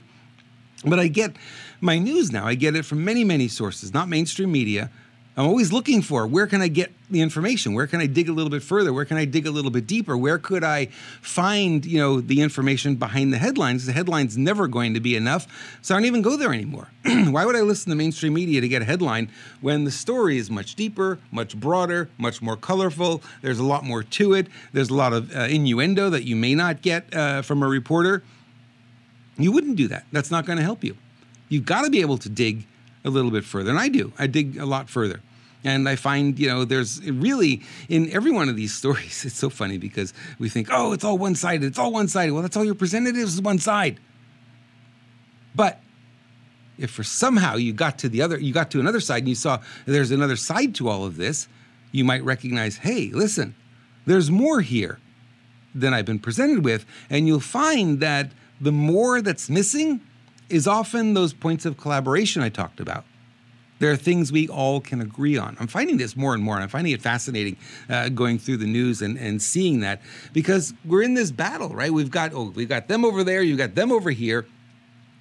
But 0.85 1.01
I 1.01 1.09
get 1.09 1.35
my 1.81 1.99
news 1.99 2.31
now, 2.31 2.47
I 2.47 2.55
get 2.55 2.77
it 2.77 2.85
from 2.85 3.05
many, 3.05 3.25
many 3.25 3.49
sources, 3.49 3.93
not 3.93 4.09
mainstream 4.09 4.53
media, 4.53 4.91
I'm 5.35 5.47
always 5.47 5.73
looking 5.73 6.03
for 6.03 6.27
where 6.27 6.47
can 6.47 6.61
I 6.61 6.69
get 6.69 6.93
the 7.11 7.23
information? 7.23 7.73
Where 7.73 7.87
can 7.87 8.01
I 8.01 8.07
dig 8.07 8.29
a 8.29 8.33
little 8.33 8.51
bit 8.51 8.63
further? 8.63 8.93
Where 8.93 9.07
can 9.07 9.17
I 9.17 9.25
dig 9.25 9.47
a 9.47 9.51
little 9.51 9.71
bit 9.71 9.87
deeper? 9.87 10.15
Where 10.15 10.39
could 10.39 10.63
I 10.63 10.87
find, 11.23 11.87
you 11.87 11.99
know, 11.99 12.21
the 12.21 12.43
information 12.43 12.97
behind 12.97 13.33
the 13.33 13.39
headlines? 13.39 13.87
The 13.87 13.93
headline's 13.93 14.37
never 14.37 14.69
going 14.69 14.93
to 14.93 15.01
be 15.01 15.17
enough, 15.17 15.47
so 15.81 15.95
I 15.95 15.99
don't 15.99 16.05
even 16.05 16.21
go 16.21 16.37
there 16.37 16.53
anymore. 16.53 16.89
Why 17.05 17.47
would 17.47 17.57
I 17.57 17.63
listen 17.63 17.89
to 17.89 17.97
mainstream 17.97 18.35
media 18.35 18.61
to 18.61 18.69
get 18.69 18.83
a 18.83 18.85
headline 18.85 19.31
when 19.63 19.85
the 19.85 19.91
story 19.91 20.37
is 20.37 20.51
much 20.51 20.75
deeper, 20.75 21.19
much 21.31 21.57
broader, 21.57 22.11
much 22.19 22.43
more 22.43 22.57
colorful? 22.57 23.23
There's 23.41 23.59
a 23.59 23.65
lot 23.65 23.85
more 23.85 24.03
to 24.03 24.35
it. 24.35 24.49
There's 24.73 24.91
a 24.91 24.95
lot 24.95 25.15
of 25.15 25.35
uh, 25.35 25.45
innuendo 25.45 26.11
that 26.11 26.25
you 26.25 26.37
may 26.37 26.55
not 26.55 26.83
get 26.83 27.15
uh, 27.15 27.41
from 27.41 27.63
a 27.63 27.69
reporter. 27.69 28.23
You 29.39 29.51
wouldn't 29.51 29.77
do 29.77 29.89
that. 29.89 30.05
That's 30.13 30.31
not 30.31 30.45
going 30.45 30.59
to 30.59 30.65
help 30.65 30.85
you. 30.85 30.95
You've 31.49 31.65
got 31.65 31.83
to 31.83 31.91
be 31.91 32.03
able 32.03 32.19
to 32.19 32.29
dig 32.29 32.67
a 33.05 33.11
little 33.11 33.31
bit 33.31 33.45
further. 33.45 33.71
And 33.71 33.79
I 33.79 33.89
do. 33.89 34.13
I 34.19 34.27
dig 34.27 34.57
a 34.59 34.67
lot 34.67 34.89
further. 34.89 35.21
And 35.65 35.89
I 35.89 35.97
find, 35.97 36.39
you 36.39 36.49
know, 36.49 36.65
there's 36.65 37.01
really 37.09 37.63
in 37.89 38.11
every 38.11 38.33
one 38.33 38.49
of 38.49 38.57
these 38.57 38.75
stories, 38.83 39.25
it's 39.25 39.37
so 39.37 39.51
funny 39.51 39.79
because 39.79 40.13
we 40.39 40.49
think, 40.49 40.69
oh, 40.71 40.93
it's 40.93 41.05
all 41.05 41.19
one 41.19 41.35
sided. 41.35 41.67
It's 41.67 41.79
all 41.79 41.93
one 41.93 42.09
sided. 42.09 42.33
Well, 42.33 42.43
that's 42.43 42.57
all 42.57 42.65
you're 42.65 42.75
presented 42.75 43.17
is 43.17 43.41
one 43.41 43.59
side. 43.59 44.01
But 45.55 45.81
if 46.79 46.91
for 46.91 47.05
somehow 47.05 47.57
you 47.57 47.73
got 47.73 47.99
to 48.01 48.09
the 48.09 48.23
other, 48.23 48.39
you 48.39 48.53
got 48.53 48.71
to 48.73 48.81
another 48.81 49.01
side 49.01 49.19
and 49.19 49.29
you 49.29 49.35
saw 49.35 49.61
there's 49.87 50.11
another 50.11 50.37
side 50.37 50.75
to 50.77 50.89
all 50.89 51.05
of 51.05 51.17
this, 51.17 51.47
you 51.93 52.05
might 52.05 52.25
recognize, 52.25 52.79
hey, 52.79 53.11
listen, 53.13 53.55
there's 54.07 54.31
more 54.31 54.63
here 54.63 54.99
than 55.75 55.95
I've 55.95 56.07
been 56.07 56.19
presented 56.19 56.65
with. 56.65 56.85
And 57.11 57.27
you'll 57.27 57.41
find 57.41 58.01
that 58.01 58.33
the 58.61 58.73
more 58.73 59.21
that's 59.21 59.51
missing 59.51 60.01
is 60.53 60.67
often 60.67 61.15
those 61.15 61.33
points 61.33 61.65
of 61.65 61.79
collaboration 61.79 62.43
I 62.43 62.51
talked 62.51 62.79
about. 62.79 63.05
There 63.79 63.91
are 63.91 63.97
things 63.97 64.31
we 64.31 64.49
all 64.49 64.81
can 64.81 65.01
agree 65.01 65.37
on. 65.37 65.57
I'm 65.59 65.67
finding 65.67 65.97
this 65.97 66.15
more 66.15 66.35
and 66.35 66.43
more, 66.43 66.55
and 66.55 66.63
I'm 66.63 66.69
finding 66.69 66.93
it 66.93 67.03
fascinating 67.03 67.57
uh, 67.89 68.11
going 68.11 68.39
through 68.39 68.59
the 68.59 68.67
news 68.67 69.03
and, 69.03 69.19
and 69.19 69.43
seeing 69.43 69.81
that 69.81 70.03
because 70.33 70.73
we're 70.85 71.03
in 71.03 71.15
this 71.15 71.33
battle, 71.33 71.71
right? 71.71 71.93
We've 71.93 72.11
got 72.11 72.33
oh, 72.33 72.53
we've 72.55 72.69
got 72.69 72.87
them 72.87 73.05
over 73.05 73.25
there, 73.25 73.43
you've 73.43 73.59
got 73.59 73.75
them 73.75 73.91
over 73.91 74.11
here. 74.11 74.47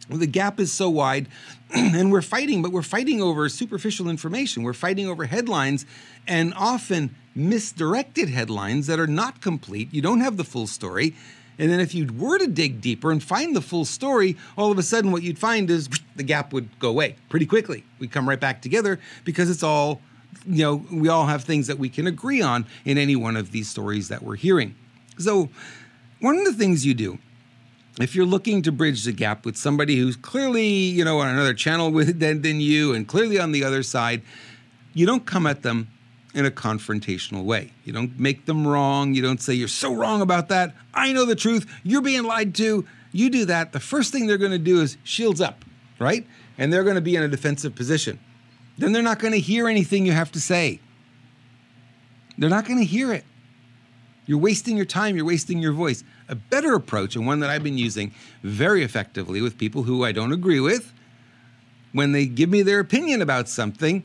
The 0.10 0.28
gap 0.28 0.60
is 0.60 0.72
so 0.74 0.90
wide, 0.90 1.28
and 1.76 2.12
we're 2.12 2.22
fighting, 2.22 2.62
but 2.62 2.72
we're 2.72 2.82
fighting 2.82 3.22
over 3.22 3.48
superficial 3.50 4.10
information. 4.10 4.62
We're 4.62 4.74
fighting 4.74 5.08
over 5.08 5.26
headlines, 5.26 5.86
and 6.28 6.54
often 6.56 7.16
misdirected 7.34 8.30
headlines 8.30 8.88
that 8.88 9.00
are 9.00 9.08
not 9.08 9.42
complete. 9.42 9.92
You 9.94 10.02
don't 10.02 10.20
have 10.20 10.38
the 10.38 10.44
full 10.44 10.68
story 10.68 11.16
and 11.62 11.70
then 11.72 11.80
if 11.80 11.94
you 11.94 12.12
were 12.18 12.40
to 12.40 12.48
dig 12.48 12.82
deeper 12.82 13.12
and 13.12 13.22
find 13.22 13.56
the 13.56 13.62
full 13.62 13.86
story, 13.86 14.36
all 14.58 14.72
of 14.72 14.80
a 14.80 14.84
sudden 14.84 15.12
what 15.12 15.22
you'd 15.22 15.38
find 15.38 15.70
is 15.70 15.88
the 16.16 16.24
gap 16.24 16.52
would 16.54 16.68
go 16.80 16.90
away 16.90 17.16
pretty 17.30 17.46
quickly. 17.46 17.84
We'd 18.00 18.12
come 18.12 18.28
right 18.28 18.40
back 18.40 18.64
together 18.64 19.00
because 19.26 19.48
it's 19.48 19.62
all, 19.62 20.02
you 20.48 20.64
know, 20.64 20.86
we 20.92 21.08
all 21.08 21.28
have 21.28 21.44
things 21.44 21.68
that 21.68 21.78
we 21.78 21.88
can 21.88 22.08
agree 22.08 22.42
on 22.42 22.66
in 22.84 22.98
any 22.98 23.16
one 23.16 23.38
of 23.38 23.52
these 23.52 23.70
stories 23.70 24.08
that 24.08 24.24
we're 24.24 24.38
hearing. 24.38 24.74
So, 25.20 25.50
one 26.20 26.38
of 26.40 26.46
the 26.46 26.54
things 26.54 26.84
you 26.84 26.96
do 26.96 27.20
if 28.00 28.16
you're 28.16 28.26
looking 28.26 28.64
to 28.64 28.72
bridge 28.72 29.04
the 29.04 29.12
gap 29.12 29.46
with 29.46 29.56
somebody 29.56 29.98
who's 29.98 30.16
clearly, 30.16 30.66
you 30.66 31.06
know, 31.06 31.20
on 31.20 31.28
another 31.28 31.54
channel 31.54 31.92
with 31.92 32.20
than, 32.22 32.42
than 32.42 32.60
you 32.60 32.96
and 32.96 33.08
clearly 33.08 33.40
on 33.40 33.52
the 33.52 33.64
other 33.64 33.84
side, 33.84 34.24
you 34.96 35.06
don't 35.06 35.28
come 35.28 35.46
at 35.46 35.62
them 35.62 35.90
in 36.34 36.46
a 36.46 36.52
confrontational 36.52 37.44
way. 37.44 37.72
You 37.84 37.94
don't 37.94 38.18
make 38.20 38.46
them 38.46 38.68
wrong. 38.68 39.14
You 39.14 39.22
don't 39.22 39.42
say, 39.42 39.54
You're 39.54 39.68
so 39.68 39.94
wrong 39.94 40.22
about 40.22 40.50
that. 40.50 40.74
I 40.94 41.14
know 41.14 41.26
the 41.26 41.36
truth. 41.36 41.70
You're 41.84 42.02
being 42.02 42.24
lied 42.24 42.56
to. 42.56 42.86
You 43.12 43.30
do 43.30 43.46
that. 43.46 43.74
The 43.74 43.80
first 43.80 44.12
thing 44.12 44.28
they're 44.28 44.38
going 44.38 44.52
to 44.52 44.58
do 44.58 44.82
is 44.82 44.98
shields 45.04 45.42
up, 45.42 45.66
right? 46.00 46.26
And 46.58 46.72
they're 46.72 46.84
going 46.84 46.96
to 46.96 47.02
be 47.02 47.16
in 47.16 47.24
a 47.24 47.28
defensive 47.28 47.76
position. 47.76 48.20
Then 48.78 48.94
they're 48.94 49.04
not 49.04 49.20
going 49.20 49.34
to 49.34 49.40
hear 49.40 49.68
anything 49.68 50.06
you 50.06 50.14
have 50.14 50.32
to 50.32 50.40
say. 50.40 50.80
They're 52.38 52.50
not 52.50 52.66
going 52.66 52.80
to 52.80 52.86
hear 52.86 53.12
it. 53.12 53.26
You're 54.26 54.40
wasting 54.40 54.78
your 54.78 54.86
time, 54.86 55.16
you're 55.16 55.26
wasting 55.26 55.60
your 55.60 55.74
voice. 55.74 56.04
A 56.30 56.36
better 56.36 56.74
approach, 56.74 57.16
and 57.16 57.28
one 57.28 57.42
that 57.42 57.50
I've 57.50 57.64
been 57.64 57.78
using 57.78 58.14
very 58.44 58.84
effectively 58.84 59.42
with 59.42 59.58
people 59.58 59.84
who 59.84 60.06
I 60.06 60.14
don't 60.14 60.32
agree 60.32 60.60
with, 60.60 60.94
when 61.92 62.14
they 62.14 62.26
give 62.26 62.50
me 62.50 62.62
their 62.62 62.80
opinion 62.80 63.22
about 63.22 63.50
something, 63.50 64.04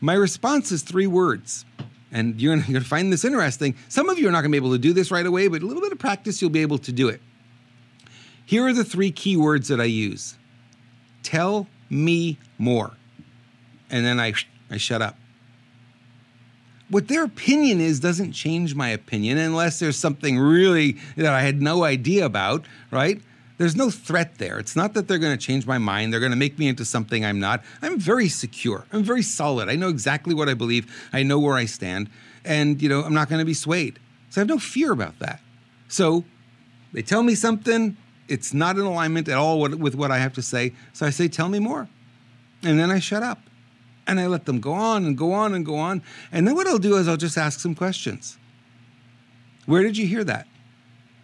my 0.00 0.14
response 0.14 0.72
is 0.72 0.82
three 0.82 1.06
words. 1.06 1.64
And 2.12 2.40
you're 2.40 2.56
going 2.56 2.72
to 2.74 2.80
find 2.80 3.12
this 3.12 3.24
interesting. 3.24 3.74
Some 3.88 4.08
of 4.08 4.18
you 4.18 4.28
are 4.28 4.32
not 4.32 4.42
going 4.42 4.52
to 4.52 4.60
be 4.60 4.64
able 4.64 4.72
to 4.72 4.78
do 4.78 4.92
this 4.92 5.10
right 5.10 5.26
away, 5.26 5.48
but 5.48 5.62
a 5.62 5.66
little 5.66 5.82
bit 5.82 5.92
of 5.92 5.98
practice, 5.98 6.40
you'll 6.40 6.50
be 6.50 6.62
able 6.62 6.78
to 6.78 6.92
do 6.92 7.08
it. 7.08 7.20
Here 8.46 8.66
are 8.66 8.72
the 8.72 8.84
three 8.84 9.10
key 9.10 9.36
words 9.36 9.68
that 9.68 9.80
I 9.80 9.84
use 9.84 10.36
tell 11.22 11.66
me 11.88 12.38
more. 12.58 12.92
And 13.90 14.04
then 14.04 14.20
I, 14.20 14.34
I 14.70 14.76
shut 14.76 15.02
up. 15.02 15.16
What 16.90 17.08
their 17.08 17.24
opinion 17.24 17.80
is 17.80 17.98
doesn't 17.98 18.32
change 18.32 18.74
my 18.74 18.90
opinion 18.90 19.38
unless 19.38 19.78
there's 19.78 19.96
something 19.96 20.38
really 20.38 20.98
that 21.16 21.32
I 21.32 21.40
had 21.40 21.62
no 21.62 21.82
idea 21.82 22.26
about, 22.26 22.66
right? 22.90 23.20
There's 23.56 23.76
no 23.76 23.88
threat 23.88 24.38
there. 24.38 24.58
It's 24.58 24.74
not 24.74 24.94
that 24.94 25.06
they're 25.06 25.18
going 25.18 25.36
to 25.36 25.42
change 25.46 25.66
my 25.66 25.78
mind. 25.78 26.12
They're 26.12 26.20
going 26.20 26.32
to 26.32 26.36
make 26.36 26.58
me 26.58 26.66
into 26.66 26.84
something 26.84 27.24
I'm 27.24 27.38
not. 27.38 27.62
I'm 27.82 28.00
very 28.00 28.28
secure. 28.28 28.84
I'm 28.92 29.04
very 29.04 29.22
solid. 29.22 29.68
I 29.68 29.76
know 29.76 29.88
exactly 29.88 30.34
what 30.34 30.48
I 30.48 30.54
believe. 30.54 31.08
I 31.12 31.22
know 31.22 31.38
where 31.38 31.54
I 31.54 31.66
stand. 31.66 32.10
And, 32.44 32.82
you 32.82 32.88
know, 32.88 33.02
I'm 33.02 33.14
not 33.14 33.28
going 33.28 33.38
to 33.38 33.44
be 33.44 33.54
swayed. 33.54 34.00
So 34.30 34.40
I 34.40 34.42
have 34.42 34.48
no 34.48 34.58
fear 34.58 34.90
about 34.90 35.20
that. 35.20 35.40
So 35.86 36.24
they 36.92 37.02
tell 37.02 37.22
me 37.22 37.36
something. 37.36 37.96
It's 38.26 38.52
not 38.52 38.76
in 38.76 38.82
alignment 38.82 39.28
at 39.28 39.36
all 39.36 39.60
with 39.60 39.94
what 39.94 40.10
I 40.10 40.18
have 40.18 40.32
to 40.34 40.42
say. 40.42 40.72
So 40.92 41.06
I 41.06 41.10
say, 41.10 41.28
tell 41.28 41.48
me 41.48 41.60
more. 41.60 41.88
And 42.64 42.78
then 42.78 42.90
I 42.90 42.98
shut 42.98 43.22
up. 43.22 43.38
And 44.06 44.18
I 44.18 44.26
let 44.26 44.46
them 44.46 44.60
go 44.60 44.72
on 44.72 45.04
and 45.04 45.16
go 45.16 45.32
on 45.32 45.54
and 45.54 45.64
go 45.64 45.76
on. 45.76 46.02
And 46.32 46.46
then 46.46 46.54
what 46.56 46.66
I'll 46.66 46.78
do 46.78 46.96
is 46.96 47.06
I'll 47.06 47.16
just 47.16 47.38
ask 47.38 47.60
some 47.60 47.74
questions. 47.74 48.36
Where 49.66 49.82
did 49.82 49.96
you 49.96 50.06
hear 50.06 50.24
that? 50.24 50.46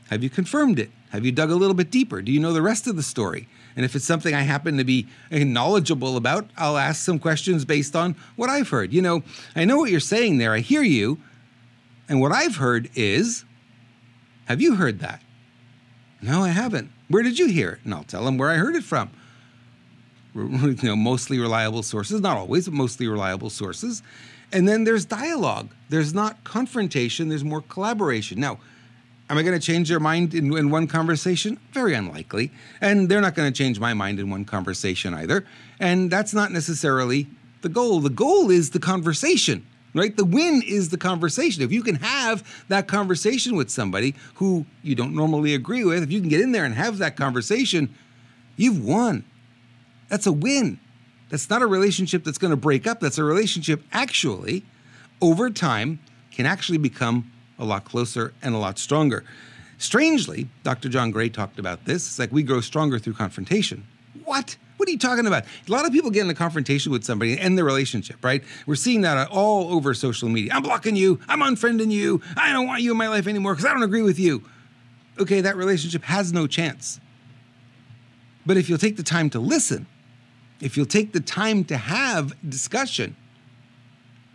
Have 0.08 0.22
you 0.22 0.30
confirmed 0.30 0.78
it? 0.78 0.90
Have 1.11 1.25
you 1.25 1.33
dug 1.33 1.50
a 1.50 1.57
little 1.57 1.75
bit 1.75 1.90
deeper? 1.90 2.23
Do 2.23 2.31
you 2.33 2.40
know 2.40 2.52
the 2.52 2.62
rest 2.62 2.87
of 2.87 2.97
the 2.97 3.02
story? 3.02 3.49
And 3.76 3.85
if 3.85 3.95
it's 3.97 4.05
something 4.05 4.35
I 4.35 4.43
happen 4.43 4.76
to 4.79 4.85
be 4.85 5.09
knowledgeable 5.31 6.17
about, 6.17 6.49
I'll 6.57 6.79
ask 6.79 7.05
some 7.05 7.19
questions 7.19 7.64
based 7.64 7.97
on 7.97 8.14
what 8.37 8.49
I've 8.49 8.69
heard. 8.69 8.93
You 8.93 9.02
know, 9.02 9.23
I 9.57 9.64
know 9.64 9.76
what 9.76 9.90
you're 9.90 10.00
saying 10.00 10.38
there. 10.38 10.52
I 10.52 10.61
hear 10.61 10.83
you. 10.83 11.19
And 12.09 12.21
what 12.21 12.33
I've 12.33 12.57
heard 12.57 12.90
is, 12.95 13.45
have 14.47 14.61
you 14.61 14.76
heard 14.76 15.00
that? 15.00 15.23
No, 16.23 16.43
I 16.43 16.49
haven't. 16.49 16.90
Where 17.09 17.23
did 17.23 17.38
you 17.38 17.47
hear 17.47 17.71
it? 17.71 17.81
And 17.85 17.95
I'll 17.95 18.05
tell 18.05 18.25
them 18.25 18.38
where 18.38 18.50
I 18.50 18.57
heard 18.57 18.76
it 18.76 18.85
from. 18.85 19.11
You 20.33 20.76
know, 20.85 20.95
mostly 20.95 21.40
reliable 21.40 21.83
sources, 21.83 22.21
not 22.21 22.37
always, 22.37 22.67
but 22.67 22.75
mostly 22.75 23.09
reliable 23.09 23.50
sources. 23.50 24.00
And 24.52 24.69
then 24.69 24.85
there's 24.85 25.05
dialogue. 25.05 25.71
There's 25.88 26.14
not 26.14 26.45
confrontation, 26.45 27.29
there's 27.29 27.43
more 27.43 27.62
collaboration. 27.62 28.38
Now, 28.38 28.61
Am 29.30 29.38
I 29.38 29.42
going 29.44 29.58
to 29.58 29.64
change 29.64 29.88
their 29.88 30.00
mind 30.00 30.34
in, 30.34 30.52
in 30.56 30.70
one 30.70 30.88
conversation? 30.88 31.56
Very 31.70 31.94
unlikely. 31.94 32.50
And 32.80 33.08
they're 33.08 33.20
not 33.20 33.37
going 33.37 33.50
to 33.50 33.56
change 33.56 33.78
my 33.78 33.94
mind 33.94 34.18
in 34.18 34.28
one 34.28 34.44
conversation 34.44 35.14
either. 35.14 35.46
And 35.78 36.10
that's 36.10 36.34
not 36.34 36.50
necessarily 36.50 37.28
the 37.62 37.68
goal. 37.68 38.00
The 38.00 38.10
goal 38.10 38.50
is 38.50 38.70
the 38.70 38.80
conversation, 38.80 39.64
right? 39.94 40.16
The 40.16 40.25
win 40.25 40.62
is 40.66 40.88
the 40.88 40.99
conversation. 40.99 41.62
If 41.62 41.70
you 41.70 41.84
can 41.84 41.94
have 41.94 42.64
that 42.66 42.88
conversation 42.88 43.54
with 43.54 43.70
somebody 43.70 44.16
who 44.34 44.66
you 44.82 44.96
don't 44.96 45.14
normally 45.14 45.54
agree 45.54 45.84
with, 45.84 46.02
if 46.02 46.10
you 46.10 46.18
can 46.18 46.28
get 46.28 46.40
in 46.40 46.50
there 46.50 46.64
and 46.64 46.75
have 46.75 46.99
that 46.99 47.14
conversation, 47.14 47.94
you've 48.56 48.84
won. 48.84 49.25
That's 50.08 50.26
a 50.26 50.32
win. 50.32 50.80
That's 51.28 51.49
not 51.49 51.62
a 51.62 51.68
relationship 51.68 52.25
that's 52.25 52.38
going 52.38 52.50
to 52.50 52.56
break 52.56 52.84
up. 52.84 52.99
That's 52.99 53.18
a 53.18 53.22
relationship 53.22 53.84
actually, 53.92 54.64
over 55.22 55.50
time, 55.50 56.00
can 56.32 56.46
actually 56.46 56.78
become 56.78 57.30
a 57.61 57.64
lot 57.64 57.85
closer 57.85 58.33
and 58.43 58.55
a 58.55 58.59
lot 58.59 58.79
stronger. 58.79 59.23
Strangely, 59.79 60.49
Dr. 60.62 60.88
John 60.88 61.11
Gray 61.11 61.29
talked 61.29 61.59
about 61.59 61.85
this. 61.85 62.07
It's 62.07 62.19
like 62.19 62.33
we 62.33 62.43
grow 62.43 62.61
stronger 62.61 62.99
through 62.99 63.14
confrontation. 63.14 63.87
What? 64.25 64.57
What 64.76 64.88
are 64.88 64.93
you 64.93 64.99
talking 64.99 65.26
about? 65.26 65.45
A 65.45 65.71
lot 65.71 65.87
of 65.87 65.93
people 65.93 66.11
get 66.11 66.25
in 66.25 66.31
a 66.31 66.35
confrontation 66.35 66.90
with 66.90 67.05
somebody 67.05 67.33
and 67.33 67.40
end 67.40 67.59
the 67.59 67.64
relationship, 67.64 68.25
right? 68.25 68.43
We're 68.67 68.75
seeing 68.75 69.02
that 69.02 69.29
all 69.31 69.73
over 69.73 69.93
social 69.93 70.29
media. 70.29 70.52
I'm 70.55 70.62
blocking 70.62 70.97
you. 70.97 71.21
I'm 71.29 71.40
unfriending 71.40 71.90
you. 71.90 72.23
I 72.37 72.52
don't 72.52 72.67
want 72.67 72.83
you 72.83 72.90
in 72.90 72.97
my 72.97 73.09
life 73.09 73.26
anymore 73.26 73.55
because 73.55 73.67
I 73.67 73.73
don't 73.75 73.83
agree 73.83 74.02
with 74.02 74.19
you. 74.19 74.43
Okay, 75.19 75.43
that 75.43 75.57
relationship 75.57 76.05
has 76.05 76.33
no 76.33 76.47
chance. 76.47 76.99
But 78.47 78.57
if 78.57 78.69
you'll 78.69 78.79
take 78.79 78.97
the 78.97 79.02
time 79.02 79.29
to 79.31 79.38
listen, 79.38 79.87
if 80.61 80.76
you'll 80.76 80.87
take 80.87 81.12
the 81.12 81.21
time 81.21 81.64
to 81.64 81.76
have 81.76 82.35
discussion, 82.49 83.17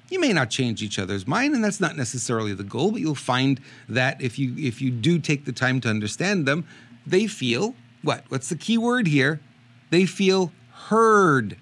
you 0.09 0.19
may 0.19 0.31
not 0.31 0.50
change 0.50 0.83
each 0.83 1.00
other's 1.00 1.27
mind 1.27 1.55
and 1.55 1.63
that's 1.63 1.79
not 1.79 1.95
necessarily 1.95 2.53
the 2.53 2.63
goal 2.63 2.91
but 2.91 3.01
you'll 3.01 3.15
find 3.15 3.59
that 3.89 4.21
if 4.21 4.38
you 4.38 4.55
if 4.57 4.81
you 4.81 4.91
do 4.91 5.19
take 5.19 5.45
the 5.45 5.51
time 5.51 5.81
to 5.81 5.89
understand 5.89 6.45
them 6.45 6.65
they 7.05 7.27
feel 7.27 7.75
what? 8.01 8.24
What's 8.29 8.50
the 8.50 8.55
key 8.55 8.77
word 8.77 9.07
here? 9.07 9.39
They 9.89 10.05
feel 10.05 10.51
heard 10.71 11.57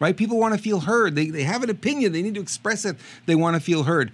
right? 0.00 0.16
People 0.16 0.38
want 0.38 0.54
to 0.54 0.60
feel 0.60 0.80
heard. 0.80 1.16
They, 1.16 1.28
they 1.30 1.42
have 1.42 1.64
an 1.64 1.70
opinion. 1.70 2.12
They 2.12 2.22
need 2.22 2.36
to 2.36 2.40
express 2.40 2.84
it. 2.84 2.96
They 3.26 3.34
want 3.34 3.56
to 3.56 3.60
feel 3.60 3.82
heard 3.82 4.12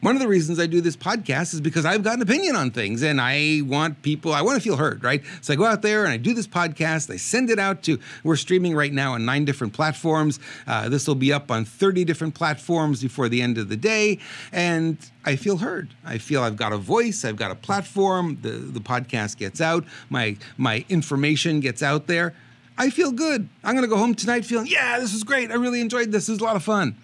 one 0.00 0.16
of 0.16 0.22
the 0.22 0.28
reasons 0.28 0.58
I 0.58 0.66
do 0.66 0.80
this 0.80 0.96
podcast 0.96 1.52
is 1.52 1.60
because 1.60 1.84
I've 1.84 2.02
got 2.02 2.14
an 2.14 2.22
opinion 2.22 2.56
on 2.56 2.70
things 2.70 3.02
and 3.02 3.20
I 3.20 3.60
want 3.64 4.02
people, 4.02 4.32
I 4.32 4.40
want 4.40 4.56
to 4.56 4.62
feel 4.62 4.76
heard, 4.76 5.04
right? 5.04 5.22
So 5.42 5.52
I 5.52 5.56
go 5.56 5.66
out 5.66 5.82
there 5.82 6.04
and 6.04 6.12
I 6.12 6.16
do 6.16 6.32
this 6.32 6.46
podcast. 6.46 7.12
I 7.12 7.16
send 7.16 7.50
it 7.50 7.58
out 7.58 7.82
to, 7.84 7.98
we're 8.24 8.36
streaming 8.36 8.74
right 8.74 8.92
now 8.92 9.12
on 9.12 9.24
nine 9.24 9.44
different 9.44 9.74
platforms. 9.74 10.40
Uh, 10.66 10.88
this 10.88 11.06
will 11.06 11.14
be 11.14 11.32
up 11.32 11.50
on 11.50 11.64
30 11.64 12.04
different 12.04 12.34
platforms 12.34 13.02
before 13.02 13.28
the 13.28 13.42
end 13.42 13.58
of 13.58 13.68
the 13.68 13.76
day. 13.76 14.18
And 14.52 14.96
I 15.24 15.36
feel 15.36 15.58
heard. 15.58 15.90
I 16.04 16.16
feel 16.16 16.42
I've 16.42 16.56
got 16.56 16.72
a 16.72 16.78
voice, 16.78 17.24
I've 17.24 17.36
got 17.36 17.50
a 17.50 17.56
platform. 17.56 18.38
The, 18.40 18.50
the 18.50 18.80
podcast 18.80 19.36
gets 19.36 19.60
out, 19.60 19.84
my, 20.08 20.36
my 20.56 20.84
information 20.88 21.60
gets 21.60 21.82
out 21.82 22.06
there. 22.06 22.34
I 22.78 22.88
feel 22.88 23.12
good. 23.12 23.46
I'm 23.62 23.74
going 23.74 23.84
to 23.84 23.90
go 23.90 23.98
home 23.98 24.14
tonight 24.14 24.46
feeling, 24.46 24.66
yeah, 24.66 24.98
this 24.98 25.12
was 25.12 25.24
great. 25.24 25.50
I 25.50 25.54
really 25.54 25.82
enjoyed 25.82 26.10
this. 26.10 26.26
This 26.26 26.30
was 26.30 26.40
a 26.40 26.44
lot 26.44 26.56
of 26.56 26.62
fun. 26.62 26.96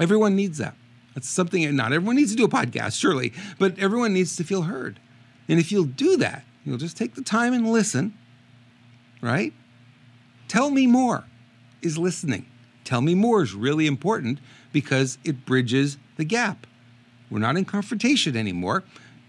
Everyone 0.00 0.34
needs 0.34 0.58
that. 0.58 0.74
That's 1.14 1.28
something, 1.28 1.74
not 1.76 1.92
everyone 1.92 2.16
needs 2.16 2.32
to 2.32 2.36
do 2.36 2.44
a 2.44 2.48
podcast, 2.48 2.98
surely, 2.98 3.32
but 3.58 3.78
everyone 3.78 4.12
needs 4.12 4.36
to 4.36 4.44
feel 4.44 4.62
heard. 4.62 4.98
And 5.48 5.60
if 5.60 5.70
you'll 5.70 5.84
do 5.84 6.16
that, 6.16 6.44
you'll 6.64 6.78
just 6.78 6.96
take 6.96 7.14
the 7.14 7.22
time 7.22 7.52
and 7.52 7.70
listen, 7.70 8.14
right? 9.20 9.52
Tell 10.48 10.70
me 10.70 10.86
more 10.86 11.24
is 11.82 11.98
listening. 11.98 12.46
Tell 12.84 13.00
me 13.00 13.14
more 13.14 13.42
is 13.42 13.54
really 13.54 13.86
important 13.86 14.38
because 14.72 15.18
it 15.24 15.46
bridges 15.46 15.98
the 16.16 16.24
gap. 16.24 16.66
We're 17.30 17.38
not 17.38 17.56
in 17.56 17.64
confrontation 17.64 18.36
anymore. 18.36 18.84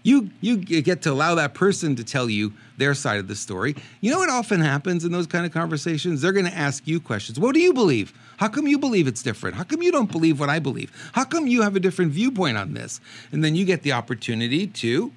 You, 0.06 0.30
you 0.40 0.56
get 0.58 1.02
to 1.02 1.10
allow 1.10 1.34
that 1.34 1.54
person 1.54 1.96
to 1.96 2.04
tell 2.04 2.30
you 2.30 2.52
their 2.76 2.94
side 2.94 3.18
of 3.18 3.26
the 3.26 3.34
story. 3.34 3.74
You 4.00 4.12
know 4.12 4.18
what 4.18 4.30
often 4.30 4.60
happens 4.60 5.04
in 5.04 5.10
those 5.10 5.26
kind 5.26 5.44
of 5.44 5.50
conversations? 5.50 6.22
They're 6.22 6.30
going 6.32 6.46
to 6.46 6.56
ask 6.56 6.86
you 6.86 7.00
questions. 7.00 7.40
What 7.40 7.54
do 7.54 7.60
you 7.60 7.72
believe? 7.72 8.12
How 8.36 8.46
come 8.46 8.68
you 8.68 8.78
believe 8.78 9.08
it's 9.08 9.20
different? 9.20 9.56
How 9.56 9.64
come 9.64 9.82
you 9.82 9.90
don't 9.90 10.12
believe 10.12 10.38
what 10.38 10.48
I 10.48 10.60
believe? 10.60 10.92
How 11.14 11.24
come 11.24 11.48
you 11.48 11.62
have 11.62 11.74
a 11.74 11.80
different 11.80 12.12
viewpoint 12.12 12.56
on 12.56 12.72
this? 12.72 13.00
And 13.32 13.42
then 13.42 13.56
you 13.56 13.64
get 13.64 13.82
the 13.82 13.90
opportunity 13.90 14.68
to 14.68 15.12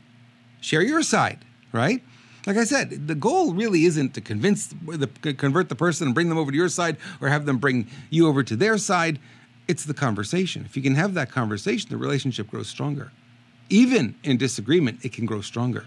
share 0.60 0.81
your 0.81 1.03
side, 1.03 1.46
right? 1.72 2.01
Like 2.48 2.58
I 2.58 2.63
said, 2.63 3.08
the 3.08 3.13
goal 3.13 3.53
really 3.53 3.86
isn't 3.86 4.15
to 4.15 4.22
convince, 4.22 4.74
the, 4.88 5.05
convert 5.38 5.69
the 5.69 5.75
person 5.75 6.08
and 6.08 6.15
bring 6.15 6.29
them 6.29 6.39
over 6.39 6.50
to 6.50 6.58
your 6.58 6.67
side 6.67 6.98
or 7.22 7.27
have 7.27 7.46
them 7.46 7.60
bring 7.60 7.88
you 8.10 8.27
over 8.27 8.41
to 8.41 8.55
their 8.55 8.79
side. 8.79 9.19
It's 9.67 9.86
the 9.86 9.93
conversation. 9.93 10.65
If 10.65 10.75
you 10.75 10.81
can 10.81 10.96
have 10.96 11.13
that 11.13 11.29
conversation, 11.29 11.91
the 11.91 11.98
relationship 11.98 12.50
grows 12.50 12.67
stronger. 12.67 13.12
Even 13.69 14.15
in 14.23 14.38
disagreement, 14.38 15.05
it 15.05 15.13
can 15.13 15.25
grow 15.25 15.41
stronger. 15.41 15.85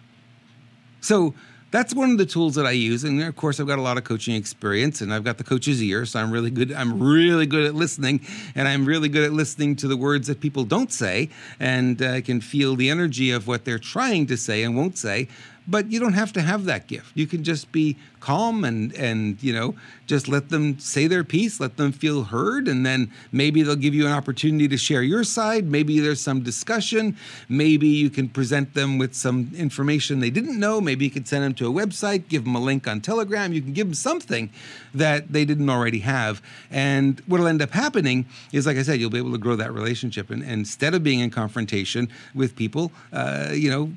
So 1.01 1.35
that's 1.73 1.95
one 1.95 2.11
of 2.11 2.19
the 2.19 2.27
tools 2.27 2.55
that 2.55 2.67
I 2.67 2.73
use. 2.73 3.03
And 3.03 3.23
of 3.23 3.35
course, 3.35 3.59
I've 3.59 3.67
got 3.67 3.79
a 3.79 3.83
lot 3.83 3.97
of 3.97 4.05
coaching 4.05 4.37
experience 4.37 5.01
and 5.01 5.13
I've 5.13 5.25
got 5.25 5.39
the 5.39 5.45
coach's 5.45 5.83
ear. 5.83 6.05
So 6.05 6.21
I'm 6.21 6.31
really 6.31 6.51
good. 6.51 6.71
I'm 6.71 7.03
really 7.03 7.47
good 7.47 7.65
at 7.67 7.75
listening 7.75 8.21
and 8.55 8.69
I'm 8.69 8.85
really 8.85 9.09
good 9.09 9.25
at 9.25 9.33
listening 9.33 9.75
to 9.77 9.89
the 9.89 9.97
words 9.97 10.29
that 10.29 10.41
people 10.41 10.65
don't 10.65 10.93
say. 10.93 11.31
And 11.59 12.01
I 12.03 12.21
can 12.21 12.43
feel 12.43 12.77
the 12.77 12.91
energy 12.91 13.31
of 13.31 13.49
what 13.49 13.65
they're 13.65 13.79
trying 13.79 14.27
to 14.27 14.37
say 14.37 14.63
and 14.63 14.77
won't 14.77 14.99
say. 14.99 15.29
But 15.67 15.91
you 15.91 16.01
don't 16.01 16.15
have 16.15 16.33
to 16.35 16.43
have 16.43 16.65
that 16.65 16.89
gift. 16.89 17.13
You 17.15 17.27
can 17.27 17.45
just 17.45 17.71
be 17.73 17.97
calm 18.21 18.65
and 18.65 18.95
and 18.95 19.43
you 19.43 19.53
know 19.53 19.75
just 20.07 20.29
let 20.29 20.49
them 20.49 20.79
say 20.79 21.07
their 21.07 21.25
piece, 21.25 21.59
let 21.59 21.77
them 21.77 21.91
feel 21.93 22.25
heard, 22.25 22.69
and 22.69 22.85
then 22.85 23.11
maybe 23.33 23.63
they'll 23.63 23.77
give 23.77 23.95
you 23.95 24.07
an 24.07 24.13
opportunity 24.13 24.69
to 24.69 24.77
share 24.77 25.03
your 25.03 25.25
side. 25.25 25.65
Maybe 25.67 26.01
there's 26.01 26.21
some 26.21 26.43
discussion. 26.43 27.17
Maybe 27.49 27.87
you 27.87 28.11
can 28.11 28.29
present 28.29 28.75
them 28.75 28.99
with 28.99 29.15
some 29.15 29.51
information 29.57 30.21
they 30.21 30.31
didn't 30.31 30.59
know. 30.59 30.81
Maybe 30.81 31.05
you 31.05 31.11
can 31.11 31.25
send 31.25 31.45
them 31.45 31.55
to 31.55 31.67
a 31.67 31.73
website, 31.73 32.29
give 32.29 32.45
them 32.45 32.55
a 32.55 32.61
link 32.61 32.87
on 32.87 33.01
Telegram. 33.01 33.53
You 33.53 33.63
can 33.63 33.73
give 33.73 33.87
them 33.87 33.95
something 33.95 34.51
that 34.95 35.33
they 35.33 35.45
didn't 35.45 35.71
already 35.71 36.01
have. 36.01 36.43
And 36.71 37.21
what'll 37.27 37.47
end 37.47 37.63
up 37.63 37.71
happening 37.71 38.27
is, 38.53 38.67
like 38.67 38.77
I 38.77 38.83
said, 38.83 39.01
you'll 39.01 39.11
be 39.11 39.19
able 39.19 39.33
to 39.33 39.39
grow 39.39 39.57
that 39.57 39.73
relationship. 39.73 40.31
And, 40.31 40.43
and 40.43 40.53
instead 40.53 40.95
of 40.95 41.03
being 41.03 41.21
in 41.21 41.31
confrontation 41.31 42.09
with 42.35 42.55
people, 42.57 42.93
uh, 43.13 43.51
you 43.53 43.71
know, 43.71 43.93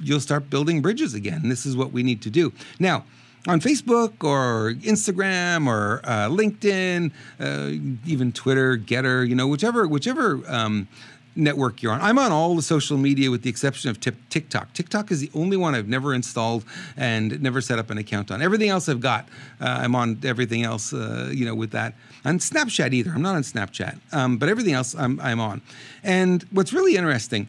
you'll 0.00 0.20
start 0.20 0.50
building 0.50 0.82
bridges 0.82 1.14
again. 1.14 1.48
This 1.48 1.66
is 1.66 1.76
what 1.76 1.92
we 1.92 2.02
need 2.02 2.22
to 2.22 2.30
do. 2.30 2.52
Now, 2.78 3.04
on 3.46 3.60
Facebook 3.60 4.24
or 4.24 4.74
Instagram 4.74 5.66
or 5.66 6.00
uh, 6.04 6.28
LinkedIn, 6.28 7.12
uh, 7.40 7.98
even 8.06 8.32
Twitter, 8.32 8.76
GETTR, 8.76 9.28
you 9.28 9.34
know, 9.34 9.46
whichever 9.46 9.86
whichever 9.86 10.42
um, 10.48 10.88
network 11.38 11.82
you're 11.82 11.92
on. 11.92 12.00
I'm 12.00 12.18
on 12.18 12.32
all 12.32 12.56
the 12.56 12.62
social 12.62 12.98
media 12.98 13.30
with 13.30 13.42
the 13.42 13.50
exception 13.50 13.90
of 13.90 14.00
TikTok. 14.00 14.72
TikTok 14.74 15.10
is 15.10 15.20
the 15.20 15.30
only 15.34 15.56
one 15.56 15.74
I've 15.74 15.88
never 15.88 16.12
installed 16.12 16.64
and 16.96 17.40
never 17.40 17.60
set 17.60 17.78
up 17.78 17.90
an 17.90 17.98
account 17.98 18.30
on. 18.30 18.42
Everything 18.42 18.68
else 18.68 18.88
I've 18.88 19.00
got, 19.00 19.28
uh, 19.60 19.78
I'm 19.80 19.94
on 19.94 20.20
everything 20.24 20.64
else, 20.64 20.92
uh, 20.92 21.30
you 21.32 21.46
know, 21.46 21.54
with 21.54 21.70
that. 21.70 21.94
On 22.24 22.38
Snapchat 22.38 22.92
either. 22.92 23.12
I'm 23.12 23.22
not 23.22 23.36
on 23.36 23.42
Snapchat, 23.42 23.98
um, 24.12 24.36
but 24.36 24.48
everything 24.48 24.74
else 24.74 24.94
I'm, 24.94 25.20
I'm 25.20 25.40
on. 25.40 25.62
And 26.02 26.44
what's 26.50 26.72
really 26.72 26.96
interesting 26.96 27.48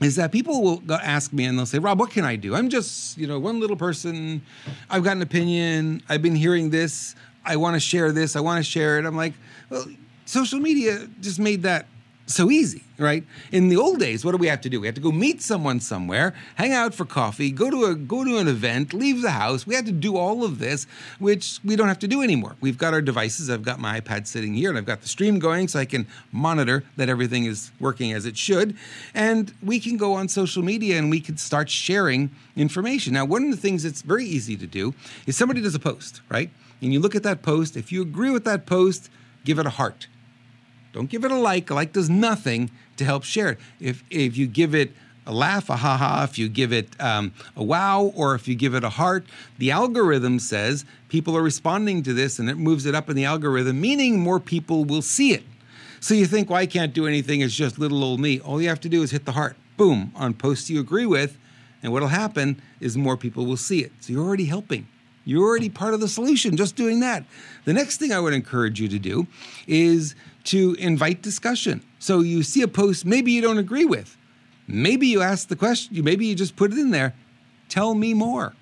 is 0.00 0.16
that 0.16 0.30
people 0.30 0.62
will 0.62 0.82
ask 0.92 1.32
me 1.32 1.44
and 1.44 1.58
they'll 1.58 1.66
say, 1.66 1.78
Rob, 1.78 1.98
what 1.98 2.10
can 2.10 2.24
I 2.24 2.36
do? 2.36 2.54
I'm 2.54 2.68
just, 2.68 3.18
you 3.18 3.26
know, 3.26 3.38
one 3.38 3.58
little 3.58 3.76
person. 3.76 4.42
I've 4.88 5.02
got 5.02 5.16
an 5.16 5.22
opinion. 5.22 6.02
I've 6.08 6.22
been 6.22 6.36
hearing 6.36 6.70
this. 6.70 7.16
I 7.44 7.56
want 7.56 7.74
to 7.74 7.80
share 7.80 8.12
this. 8.12 8.36
I 8.36 8.40
want 8.40 8.64
to 8.64 8.70
share 8.70 8.98
it. 8.98 9.04
I'm 9.04 9.16
like, 9.16 9.32
well, 9.70 9.86
social 10.24 10.60
media 10.60 11.08
just 11.20 11.40
made 11.40 11.62
that 11.62 11.86
so 12.28 12.50
easy, 12.50 12.84
right? 12.98 13.24
In 13.52 13.68
the 13.70 13.76
old 13.76 13.98
days, 13.98 14.24
what 14.24 14.32
do 14.32 14.38
we 14.38 14.48
have 14.48 14.60
to 14.60 14.68
do? 14.68 14.80
We 14.80 14.86
have 14.86 14.94
to 14.96 15.00
go 15.00 15.10
meet 15.10 15.40
someone 15.40 15.80
somewhere, 15.80 16.34
hang 16.56 16.72
out 16.72 16.94
for 16.94 17.04
coffee, 17.04 17.50
go 17.50 17.70
to 17.70 17.86
a 17.86 17.94
go 17.94 18.22
to 18.22 18.36
an 18.38 18.48
event, 18.48 18.92
leave 18.92 19.22
the 19.22 19.30
house. 19.30 19.66
We 19.66 19.74
had 19.74 19.86
to 19.86 19.92
do 19.92 20.16
all 20.16 20.44
of 20.44 20.58
this, 20.58 20.86
which 21.18 21.58
we 21.64 21.74
don't 21.74 21.88
have 21.88 21.98
to 22.00 22.08
do 22.08 22.22
anymore. 22.22 22.56
We've 22.60 22.76
got 22.76 22.92
our 22.92 23.00
devices. 23.00 23.48
I've 23.48 23.62
got 23.62 23.80
my 23.80 24.00
iPad 24.00 24.26
sitting 24.26 24.54
here, 24.54 24.68
and 24.68 24.76
I've 24.76 24.84
got 24.84 25.00
the 25.00 25.08
stream 25.08 25.38
going, 25.38 25.68
so 25.68 25.78
I 25.78 25.86
can 25.86 26.06
monitor 26.30 26.84
that 26.96 27.08
everything 27.08 27.46
is 27.46 27.70
working 27.80 28.12
as 28.12 28.26
it 28.26 28.36
should. 28.36 28.76
And 29.14 29.52
we 29.62 29.80
can 29.80 29.96
go 29.96 30.12
on 30.12 30.28
social 30.28 30.62
media 30.62 30.98
and 30.98 31.10
we 31.10 31.20
can 31.20 31.38
start 31.38 31.70
sharing 31.70 32.30
information. 32.56 33.14
Now, 33.14 33.24
one 33.24 33.44
of 33.44 33.50
the 33.50 33.56
things 33.56 33.84
that's 33.84 34.02
very 34.02 34.26
easy 34.26 34.56
to 34.56 34.66
do 34.66 34.94
is 35.26 35.36
somebody 35.36 35.62
does 35.62 35.74
a 35.74 35.80
post, 35.80 36.20
right? 36.28 36.50
And 36.82 36.92
you 36.92 37.00
look 37.00 37.14
at 37.14 37.22
that 37.22 37.42
post. 37.42 37.76
If 37.76 37.90
you 37.90 38.02
agree 38.02 38.30
with 38.30 38.44
that 38.44 38.66
post, 38.66 39.10
give 39.44 39.58
it 39.58 39.66
a 39.66 39.70
heart 39.70 40.08
don't 40.98 41.08
give 41.08 41.24
it 41.24 41.30
a 41.30 41.36
like. 41.36 41.70
A 41.70 41.74
like 41.74 41.92
does 41.92 42.10
nothing 42.10 42.72
to 42.96 43.04
help 43.04 43.22
share 43.22 43.50
it. 43.50 43.58
If 43.78 44.02
if 44.10 44.36
you 44.36 44.48
give 44.48 44.74
it 44.74 44.90
a 45.28 45.32
laugh, 45.32 45.70
a 45.70 45.76
ha 45.76 45.96
ha, 45.96 46.24
if 46.24 46.36
you 46.38 46.48
give 46.48 46.72
it 46.72 46.88
um, 47.00 47.32
a 47.54 47.62
wow, 47.62 48.12
or 48.16 48.34
if 48.34 48.48
you 48.48 48.56
give 48.56 48.74
it 48.74 48.82
a 48.82 48.88
heart, 48.88 49.24
the 49.58 49.70
algorithm 49.70 50.40
says 50.40 50.84
people 51.08 51.36
are 51.36 51.42
responding 51.42 52.02
to 52.02 52.12
this 52.12 52.40
and 52.40 52.50
it 52.50 52.56
moves 52.56 52.84
it 52.84 52.96
up 52.96 53.08
in 53.08 53.14
the 53.14 53.24
algorithm, 53.24 53.80
meaning 53.80 54.18
more 54.18 54.40
people 54.40 54.84
will 54.84 55.02
see 55.02 55.32
it. 55.32 55.44
So 56.00 56.14
you 56.14 56.26
think, 56.26 56.50
well, 56.50 56.58
I 56.58 56.66
can't 56.66 56.92
do 56.92 57.06
anything, 57.06 57.42
it's 57.42 57.54
just 57.54 57.78
little 57.78 58.02
old 58.02 58.18
me. 58.18 58.40
All 58.40 58.60
you 58.60 58.68
have 58.68 58.80
to 58.80 58.88
do 58.88 59.02
is 59.02 59.12
hit 59.12 59.24
the 59.24 59.32
heart, 59.32 59.56
boom, 59.76 60.10
on 60.16 60.34
posts 60.34 60.68
you 60.68 60.80
agree 60.80 61.06
with, 61.06 61.38
and 61.80 61.92
what'll 61.92 62.08
happen 62.08 62.60
is 62.80 62.96
more 62.96 63.16
people 63.16 63.46
will 63.46 63.56
see 63.56 63.84
it. 63.84 63.92
So 64.00 64.12
you're 64.12 64.24
already 64.24 64.46
helping. 64.46 64.88
You're 65.28 65.46
already 65.46 65.68
part 65.68 65.92
of 65.92 66.00
the 66.00 66.08
solution 66.08 66.56
just 66.56 66.74
doing 66.74 67.00
that. 67.00 67.22
The 67.66 67.74
next 67.74 67.98
thing 67.98 68.12
I 68.12 68.18
would 68.18 68.32
encourage 68.32 68.80
you 68.80 68.88
to 68.88 68.98
do 68.98 69.26
is 69.66 70.14
to 70.48 70.74
invite 70.78 71.20
discussion. 71.20 71.82
So 71.98 72.20
you 72.20 72.42
see 72.42 72.62
a 72.62 72.68
post 72.68 73.04
maybe 73.04 73.32
you 73.32 73.42
don't 73.42 73.58
agree 73.58 73.84
with. 73.84 74.16
Maybe 74.66 75.06
you 75.06 75.20
ask 75.20 75.48
the 75.48 75.56
question, 75.56 76.02
maybe 76.04 76.26
you 76.26 76.34
just 76.34 76.56
put 76.56 76.72
it 76.72 76.78
in 76.78 76.90
there. 76.90 77.14
Tell 77.68 77.94
me 77.94 78.14
more. 78.14 78.54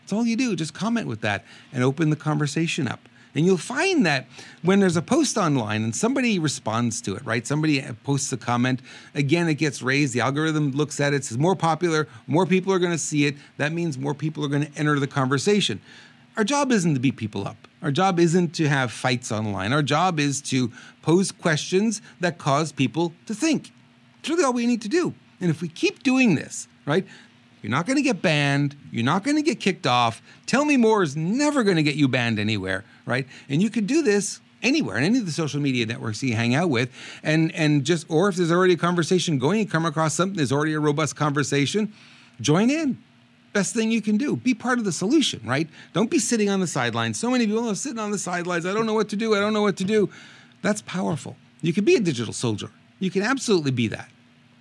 That's 0.00 0.12
all 0.12 0.26
you 0.26 0.36
do. 0.36 0.56
Just 0.56 0.74
comment 0.74 1.06
with 1.06 1.20
that 1.20 1.44
and 1.72 1.84
open 1.84 2.10
the 2.10 2.16
conversation 2.16 2.88
up. 2.88 3.00
And 3.34 3.44
you'll 3.44 3.56
find 3.56 4.06
that 4.06 4.26
when 4.62 4.80
there's 4.80 4.96
a 4.96 5.02
post 5.02 5.36
online 5.36 5.82
and 5.82 5.94
somebody 5.94 6.38
responds 6.38 7.00
to 7.02 7.16
it, 7.16 7.24
right? 7.26 7.46
Somebody 7.46 7.82
uh, 7.82 7.94
posts 8.04 8.32
a 8.32 8.36
comment, 8.36 8.80
again, 9.14 9.48
it 9.48 9.54
gets 9.54 9.82
raised. 9.82 10.14
The 10.14 10.20
algorithm 10.20 10.70
looks 10.70 11.00
at 11.00 11.12
it, 11.12 11.24
says 11.24 11.36
more 11.36 11.56
popular, 11.56 12.06
more 12.26 12.46
people 12.46 12.72
are 12.72 12.78
going 12.78 12.92
to 12.92 12.98
see 12.98 13.26
it. 13.26 13.34
That 13.56 13.72
means 13.72 13.98
more 13.98 14.14
people 14.14 14.44
are 14.44 14.48
going 14.48 14.66
to 14.66 14.78
enter 14.78 14.98
the 15.00 15.08
conversation. 15.08 15.80
Our 16.36 16.44
job 16.44 16.72
isn't 16.72 16.94
to 16.94 17.00
beat 17.00 17.16
people 17.16 17.46
up. 17.46 17.56
Our 17.82 17.92
job 17.92 18.18
isn't 18.18 18.54
to 18.54 18.68
have 18.68 18.90
fights 18.90 19.30
online. 19.30 19.72
Our 19.72 19.82
job 19.82 20.18
is 20.18 20.40
to 20.42 20.72
pose 21.02 21.30
questions 21.30 22.00
that 22.20 22.38
cause 22.38 22.72
people 22.72 23.12
to 23.26 23.34
think. 23.34 23.70
It's 24.20 24.28
really 24.28 24.42
all 24.42 24.52
we 24.52 24.66
need 24.66 24.82
to 24.82 24.88
do. 24.88 25.14
And 25.40 25.50
if 25.50 25.60
we 25.60 25.68
keep 25.68 26.02
doing 26.02 26.34
this, 26.34 26.66
right, 26.86 27.06
you're 27.62 27.70
not 27.70 27.86
going 27.86 27.96
to 27.96 28.02
get 28.02 28.22
banned. 28.22 28.74
You're 28.90 29.04
not 29.04 29.22
going 29.22 29.36
to 29.36 29.42
get 29.42 29.60
kicked 29.60 29.86
off. 29.86 30.22
Tell 30.46 30.64
Me 30.64 30.76
More 30.76 31.02
is 31.02 31.16
never 31.16 31.62
going 31.62 31.76
to 31.76 31.82
get 31.82 31.94
you 31.94 32.08
banned 32.08 32.38
anywhere, 32.38 32.84
right? 33.06 33.26
And 33.48 33.62
you 33.62 33.70
could 33.70 33.86
do 33.86 34.02
this 34.02 34.40
anywhere 34.62 34.96
in 34.96 35.04
any 35.04 35.18
of 35.18 35.26
the 35.26 35.32
social 35.32 35.60
media 35.60 35.84
networks 35.84 36.22
you 36.22 36.34
hang 36.34 36.54
out 36.54 36.70
with 36.70 36.90
and 37.22 37.54
and 37.54 37.84
just 37.84 38.06
or 38.08 38.28
if 38.28 38.36
there's 38.36 38.50
already 38.50 38.72
a 38.72 38.78
conversation 38.78 39.38
going 39.38 39.60
you 39.60 39.66
come 39.66 39.84
across 39.84 40.14
something 40.14 40.38
there's 40.38 40.52
already 40.52 40.72
a 40.72 40.80
robust 40.80 41.14
conversation 41.14 41.92
join 42.40 42.70
in 42.70 42.96
best 43.54 43.72
thing 43.72 43.90
you 43.90 44.02
can 44.02 44.18
do. 44.18 44.36
Be 44.36 44.52
part 44.52 44.78
of 44.78 44.84
the 44.84 44.92
solution, 44.92 45.40
right? 45.44 45.68
Don't 45.94 46.10
be 46.10 46.18
sitting 46.18 46.50
on 46.50 46.60
the 46.60 46.66
sidelines. 46.66 47.18
So 47.18 47.30
many 47.30 47.46
people 47.46 47.70
are 47.70 47.74
sitting 47.74 47.98
on 47.98 48.10
the 48.10 48.18
sidelines. 48.18 48.66
I 48.66 48.74
don't 48.74 48.84
know 48.84 48.92
what 48.92 49.08
to 49.10 49.16
do. 49.16 49.34
I 49.34 49.40
don't 49.40 49.54
know 49.54 49.62
what 49.62 49.78
to 49.78 49.84
do. 49.84 50.10
That's 50.60 50.82
powerful. 50.82 51.36
You 51.62 51.72
can 51.72 51.84
be 51.84 51.94
a 51.94 52.00
digital 52.00 52.34
soldier. 52.34 52.70
You 52.98 53.10
can 53.10 53.22
absolutely 53.22 53.70
be 53.70 53.88
that. 53.88 54.10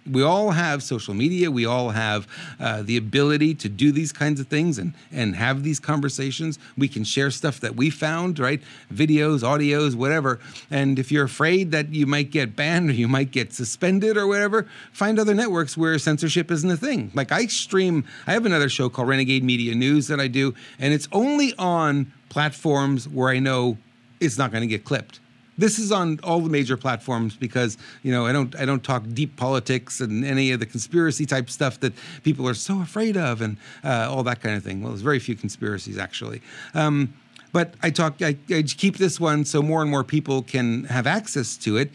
We 0.09 0.21
all 0.21 0.51
have 0.51 0.83
social 0.83 1.13
media. 1.13 1.49
We 1.49 1.65
all 1.65 1.91
have 1.91 2.27
uh, 2.59 2.81
the 2.83 2.97
ability 2.97 3.55
to 3.55 3.69
do 3.69 3.91
these 3.91 4.11
kinds 4.11 4.39
of 4.39 4.47
things 4.47 4.77
and 4.77 4.93
and 5.11 5.35
have 5.35 5.63
these 5.63 5.79
conversations. 5.79 6.59
We 6.77 6.87
can 6.87 7.03
share 7.03 7.31
stuff 7.31 7.59
that 7.61 7.75
we 7.75 7.89
found, 7.89 8.39
right? 8.39 8.61
Videos, 8.93 9.39
audios, 9.39 9.95
whatever. 9.95 10.39
And 10.69 10.99
if 10.99 11.11
you're 11.11 11.25
afraid 11.25 11.71
that 11.71 11.93
you 11.93 12.05
might 12.05 12.31
get 12.31 12.55
banned 12.55 12.89
or 12.89 12.93
you 12.93 13.07
might 13.07 13.31
get 13.31 13.53
suspended 13.53 14.17
or 14.17 14.27
whatever, 14.27 14.67
find 14.91 15.19
other 15.19 15.33
networks 15.33 15.77
where 15.77 15.97
censorship 15.99 16.51
isn't 16.51 16.69
a 16.69 16.77
thing. 16.77 17.11
Like 17.13 17.31
I 17.31 17.45
stream, 17.45 18.05
I 18.27 18.33
have 18.33 18.45
another 18.45 18.69
show 18.69 18.89
called 18.89 19.07
Renegade 19.07 19.43
Media 19.43 19.73
News 19.75 20.07
that 20.07 20.19
I 20.19 20.27
do, 20.27 20.53
and 20.79 20.93
it's 20.93 21.07
only 21.11 21.53
on 21.57 22.11
platforms 22.29 23.07
where 23.07 23.29
I 23.29 23.39
know 23.39 23.77
it's 24.19 24.37
not 24.37 24.51
going 24.51 24.61
to 24.61 24.67
get 24.67 24.83
clipped 24.83 25.19
this 25.57 25.79
is 25.79 25.91
on 25.91 26.19
all 26.23 26.39
the 26.39 26.49
major 26.49 26.77
platforms 26.77 27.35
because 27.35 27.77
you 28.01 28.11
know 28.11 28.25
I 28.25 28.31
don't 28.31 28.55
I 28.55 28.65
don't 28.65 28.83
talk 28.83 29.03
deep 29.13 29.35
politics 29.35 30.01
and 30.01 30.25
any 30.25 30.51
of 30.51 30.59
the 30.59 30.65
conspiracy 30.65 31.25
type 31.25 31.49
stuff 31.49 31.79
that 31.81 31.93
people 32.23 32.47
are 32.47 32.53
so 32.53 32.81
afraid 32.81 33.17
of 33.17 33.41
and 33.41 33.57
uh, 33.83 34.07
all 34.09 34.23
that 34.23 34.41
kind 34.41 34.55
of 34.55 34.63
thing. 34.63 34.81
Well, 34.81 34.91
there's 34.91 35.01
very 35.01 35.19
few 35.19 35.35
conspiracies 35.35 35.97
actually. 35.97 36.41
Um, 36.73 37.13
but 37.51 37.75
I 37.83 37.91
talk 37.91 38.15
I, 38.21 38.37
I 38.49 38.63
keep 38.63 38.97
this 38.97 39.19
one 39.19 39.45
so 39.45 39.61
more 39.61 39.81
and 39.81 39.91
more 39.91 40.03
people 40.03 40.41
can 40.41 40.85
have 40.85 41.05
access 41.05 41.55
to 41.57 41.77
it. 41.77 41.91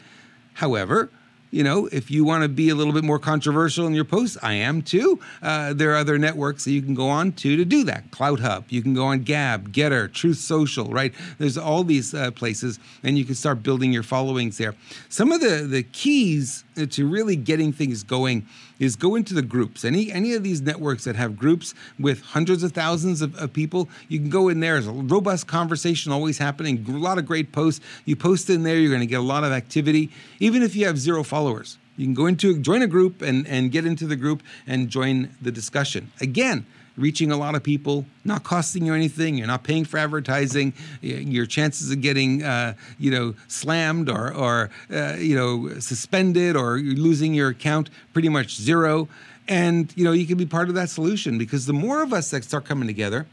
However, 0.54 1.10
you 1.50 1.64
know, 1.64 1.86
if 1.86 2.10
you 2.10 2.24
want 2.24 2.42
to 2.42 2.48
be 2.48 2.68
a 2.68 2.74
little 2.74 2.92
bit 2.92 3.04
more 3.04 3.18
controversial 3.18 3.86
in 3.86 3.94
your 3.94 4.04
posts, 4.04 4.36
I 4.42 4.54
am 4.54 4.82
too. 4.82 5.20
Uh, 5.42 5.72
there 5.72 5.92
are 5.92 5.96
other 5.96 6.18
networks 6.18 6.64
that 6.64 6.72
you 6.72 6.82
can 6.82 6.94
go 6.94 7.08
on 7.08 7.32
to 7.32 7.56
to 7.56 7.64
do 7.64 7.84
that. 7.84 8.10
CloutHub, 8.10 8.64
you 8.68 8.82
can 8.82 8.94
go 8.94 9.06
on 9.06 9.20
Gab, 9.20 9.72
GETTR, 9.72 10.12
Truth 10.12 10.38
Social, 10.38 10.86
right? 10.86 11.14
There's 11.38 11.58
all 11.58 11.84
these 11.84 12.14
uh, 12.14 12.30
places, 12.32 12.78
and 13.02 13.16
you 13.16 13.24
can 13.24 13.34
start 13.34 13.62
building 13.62 13.92
your 13.92 14.02
followings 14.02 14.58
there. 14.58 14.74
Some 15.08 15.32
of 15.32 15.40
the 15.40 15.66
the 15.68 15.82
keys 15.82 16.64
to 16.90 17.06
really 17.08 17.36
getting 17.36 17.72
things 17.72 18.02
going 18.02 18.46
is 18.78 18.96
go 18.96 19.14
into 19.14 19.34
the 19.34 19.42
groups. 19.42 19.84
Any 19.84 20.12
any 20.12 20.34
of 20.34 20.42
these 20.42 20.60
networks 20.60 21.04
that 21.04 21.16
have 21.16 21.36
groups 21.36 21.74
with 21.98 22.22
hundreds 22.22 22.62
of 22.62 22.72
thousands 22.72 23.22
of, 23.22 23.36
of 23.36 23.52
people, 23.52 23.88
you 24.08 24.18
can 24.18 24.30
go 24.30 24.48
in 24.48 24.60
there. 24.60 24.74
There's 24.74 24.86
a 24.86 24.92
robust 24.92 25.46
conversation 25.46 26.12
always 26.12 26.38
happening. 26.38 26.84
A 26.88 26.92
lot 26.92 27.18
of 27.18 27.26
great 27.26 27.52
posts. 27.52 27.84
You 28.04 28.16
post 28.16 28.50
in 28.50 28.62
there, 28.62 28.76
you're 28.76 28.90
going 28.90 29.00
to 29.00 29.06
get 29.06 29.20
a 29.20 29.22
lot 29.22 29.44
of 29.44 29.52
activity, 29.52 30.10
even 30.40 30.62
if 30.62 30.76
you 30.76 30.86
have 30.86 30.98
zero 30.98 31.22
followers. 31.22 31.78
You 31.96 32.06
can 32.06 32.14
go 32.14 32.26
into 32.26 32.58
join 32.58 32.82
a 32.82 32.86
group 32.86 33.22
and 33.22 33.46
and 33.46 33.72
get 33.72 33.84
into 33.84 34.06
the 34.06 34.16
group 34.16 34.42
and 34.66 34.88
join 34.88 35.30
the 35.42 35.50
discussion. 35.50 36.12
Again, 36.20 36.64
reaching 36.98 37.30
a 37.30 37.36
lot 37.36 37.54
of 37.54 37.62
people, 37.62 38.04
not 38.24 38.42
costing 38.42 38.84
you 38.84 38.92
anything. 38.92 39.36
You're 39.36 39.46
not 39.46 39.62
paying 39.62 39.84
for 39.84 39.98
advertising. 39.98 40.74
Your 41.00 41.46
chances 41.46 41.90
of 41.90 42.00
getting, 42.00 42.42
uh, 42.42 42.74
you 42.98 43.10
know, 43.10 43.34
slammed 43.46 44.10
or, 44.10 44.34
or 44.34 44.70
uh, 44.92 45.14
you 45.18 45.36
know, 45.36 45.78
suspended 45.78 46.56
or 46.56 46.78
losing 46.78 47.32
your 47.34 47.50
account 47.50 47.90
pretty 48.12 48.28
much 48.28 48.56
zero. 48.56 49.08
And 49.46 49.92
you 49.96 50.04
know, 50.04 50.12
you 50.12 50.26
can 50.26 50.36
be 50.36 50.44
part 50.44 50.68
of 50.68 50.74
that 50.74 50.90
solution 50.90 51.38
because 51.38 51.66
the 51.66 51.72
more 51.72 52.02
of 52.02 52.12
us 52.12 52.30
that 52.30 52.44
start 52.44 52.64
coming 52.64 52.86
together, 52.86 53.26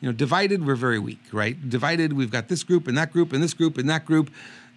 you 0.00 0.08
know, 0.08 0.12
divided 0.12 0.66
we're 0.66 0.74
very 0.74 0.98
weak, 0.98 1.20
right? 1.32 1.56
Divided, 1.70 2.12
we've 2.12 2.30
got 2.30 2.48
this 2.48 2.64
group 2.64 2.88
and 2.88 2.98
that 2.98 3.12
group 3.12 3.32
and 3.32 3.42
this 3.42 3.54
group 3.54 3.78
and 3.78 3.88
that 3.88 4.04
group. 4.04 4.30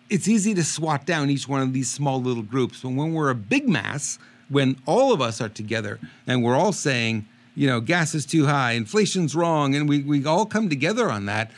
It's 0.07 0.27
easy 0.27 0.53
to 0.53 0.63
swat 0.63 1.07
down 1.07 1.31
each 1.31 1.47
one 1.47 1.61
of 1.61 1.73
these 1.73 1.89
small 1.89 2.21
little 2.21 2.43
groups. 2.43 2.81
But 2.81 2.89
when 2.89 3.13
we're 3.13 3.31
a 3.31 3.35
big 3.35 3.67
mass, 3.67 4.19
when 4.49 4.77
all 4.85 5.11
of 5.11 5.21
us 5.21 5.41
are 5.41 5.49
together 5.49 5.99
and 6.27 6.43
we're 6.43 6.55
all 6.55 6.71
saying, 6.71 7.27
you 7.55 7.67
know, 7.67 7.79
gas 7.79 8.13
is 8.13 8.25
too 8.25 8.45
high, 8.45 8.73
inflation's 8.73 9.35
wrong, 9.35 9.75
and 9.75 9.87
we, 9.89 10.03
we 10.03 10.25
all 10.25 10.45
come 10.45 10.69
together 10.69 11.09
on 11.09 11.25
that, 11.25 11.51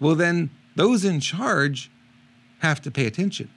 well, 0.00 0.14
then 0.14 0.50
those 0.76 1.04
in 1.04 1.20
charge 1.20 1.90
have 2.58 2.80
to 2.82 2.90
pay 2.90 3.06
attention. 3.06 3.48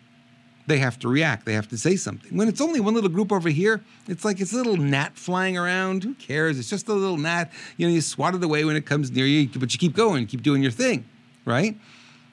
They 0.68 0.80
have 0.80 1.00
to 1.00 1.08
react. 1.08 1.46
They 1.46 1.54
have 1.54 1.70
to 1.70 1.78
say 1.78 1.96
something. 1.96 2.38
When 2.38 2.50
it's 2.50 2.60
only 2.60 2.82
one 2.82 2.94
little 2.94 3.10
group 3.10 3.32
over 3.32 3.48
here, 3.50 3.82
it's 4.08 4.26
like 4.26 4.42
it's 4.42 4.52
a 4.52 4.58
little 4.58 4.76
gnat 4.76 5.18
flying 5.18 5.58
around. 5.58 6.04
Who 6.04 6.14
cares? 6.14 6.60
It's 6.60 6.70
just 6.70 6.90
a 6.90 6.94
little 6.94 7.16
gnat. 7.16 7.52
You 7.78 7.88
know, 7.88 7.94
you 7.94 8.02
swat 8.02 8.36
it 8.36 8.44
away 8.44 8.66
when 8.66 8.76
it 8.76 8.86
comes 8.86 9.10
near 9.10 9.26
you, 9.26 9.48
but 9.58 9.72
you 9.74 9.80
keep 9.80 9.96
going, 9.96 10.28
keep 10.28 10.44
doing 10.44 10.62
your 10.62 10.72
thing, 10.72 11.06
right? 11.46 11.78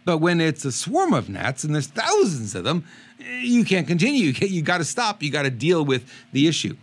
But 0.04 0.18
when 0.18 0.40
it's 0.40 0.64
a 0.64 0.72
swarm 0.72 1.14
of 1.14 1.28
gnats 1.28 1.62
and 1.62 1.72
there's 1.72 1.86
thousands 1.86 2.56
of 2.56 2.64
them, 2.64 2.84
eh, 3.20 3.40
you 3.42 3.64
can't 3.64 3.86
continue. 3.86 4.32
You 4.32 4.62
got 4.62 4.78
to 4.78 4.84
stop. 4.84 5.22
You 5.22 5.30
got 5.30 5.42
to 5.42 5.50
deal 5.50 5.84
with 5.84 6.10
the 6.32 6.48
issue. 6.48 6.76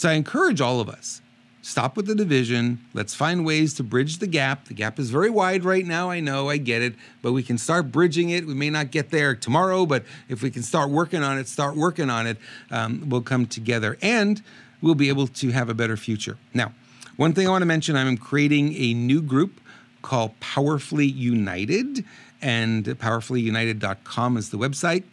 So 0.00 0.08
I 0.08 0.14
encourage 0.14 0.62
all 0.62 0.80
of 0.80 0.88
us 0.88 1.20
stop 1.60 1.94
with 1.94 2.06
the 2.06 2.14
division. 2.14 2.82
Let's 2.94 3.14
find 3.14 3.44
ways 3.44 3.74
to 3.74 3.82
bridge 3.82 4.16
the 4.16 4.26
gap. 4.26 4.64
The 4.64 4.72
gap 4.72 4.98
is 4.98 5.10
very 5.10 5.28
wide 5.28 5.62
right 5.62 5.84
now. 5.84 6.08
I 6.08 6.20
know, 6.20 6.48
I 6.48 6.56
get 6.56 6.80
it, 6.80 6.94
but 7.20 7.32
we 7.32 7.42
can 7.42 7.58
start 7.58 7.92
bridging 7.92 8.30
it. 8.30 8.46
We 8.46 8.54
may 8.54 8.70
not 8.70 8.92
get 8.92 9.10
there 9.10 9.34
tomorrow, 9.34 9.84
but 9.84 10.04
if 10.30 10.42
we 10.42 10.50
can 10.50 10.62
start 10.62 10.88
working 10.88 11.22
on 11.22 11.36
it, 11.36 11.48
start 11.48 11.76
working 11.76 12.08
on 12.08 12.26
it, 12.26 12.38
um, 12.70 13.10
we'll 13.10 13.20
come 13.20 13.44
together 13.44 13.98
and 14.00 14.42
we'll 14.80 14.94
be 14.94 15.10
able 15.10 15.26
to 15.26 15.50
have 15.50 15.68
a 15.68 15.74
better 15.74 15.98
future. 15.98 16.38
Now, 16.54 16.72
one 17.16 17.34
thing 17.34 17.46
I 17.46 17.50
want 17.50 17.60
to 17.60 17.66
mention 17.66 17.94
I'm 17.94 18.16
creating 18.16 18.74
a 18.76 18.94
new 18.94 19.20
group 19.20 19.60
called 20.00 20.32
Powerfully 20.40 21.04
United, 21.04 22.06
and 22.40 22.86
powerfullyunited.com 22.86 24.38
is 24.38 24.48
the 24.48 24.56
website. 24.56 25.04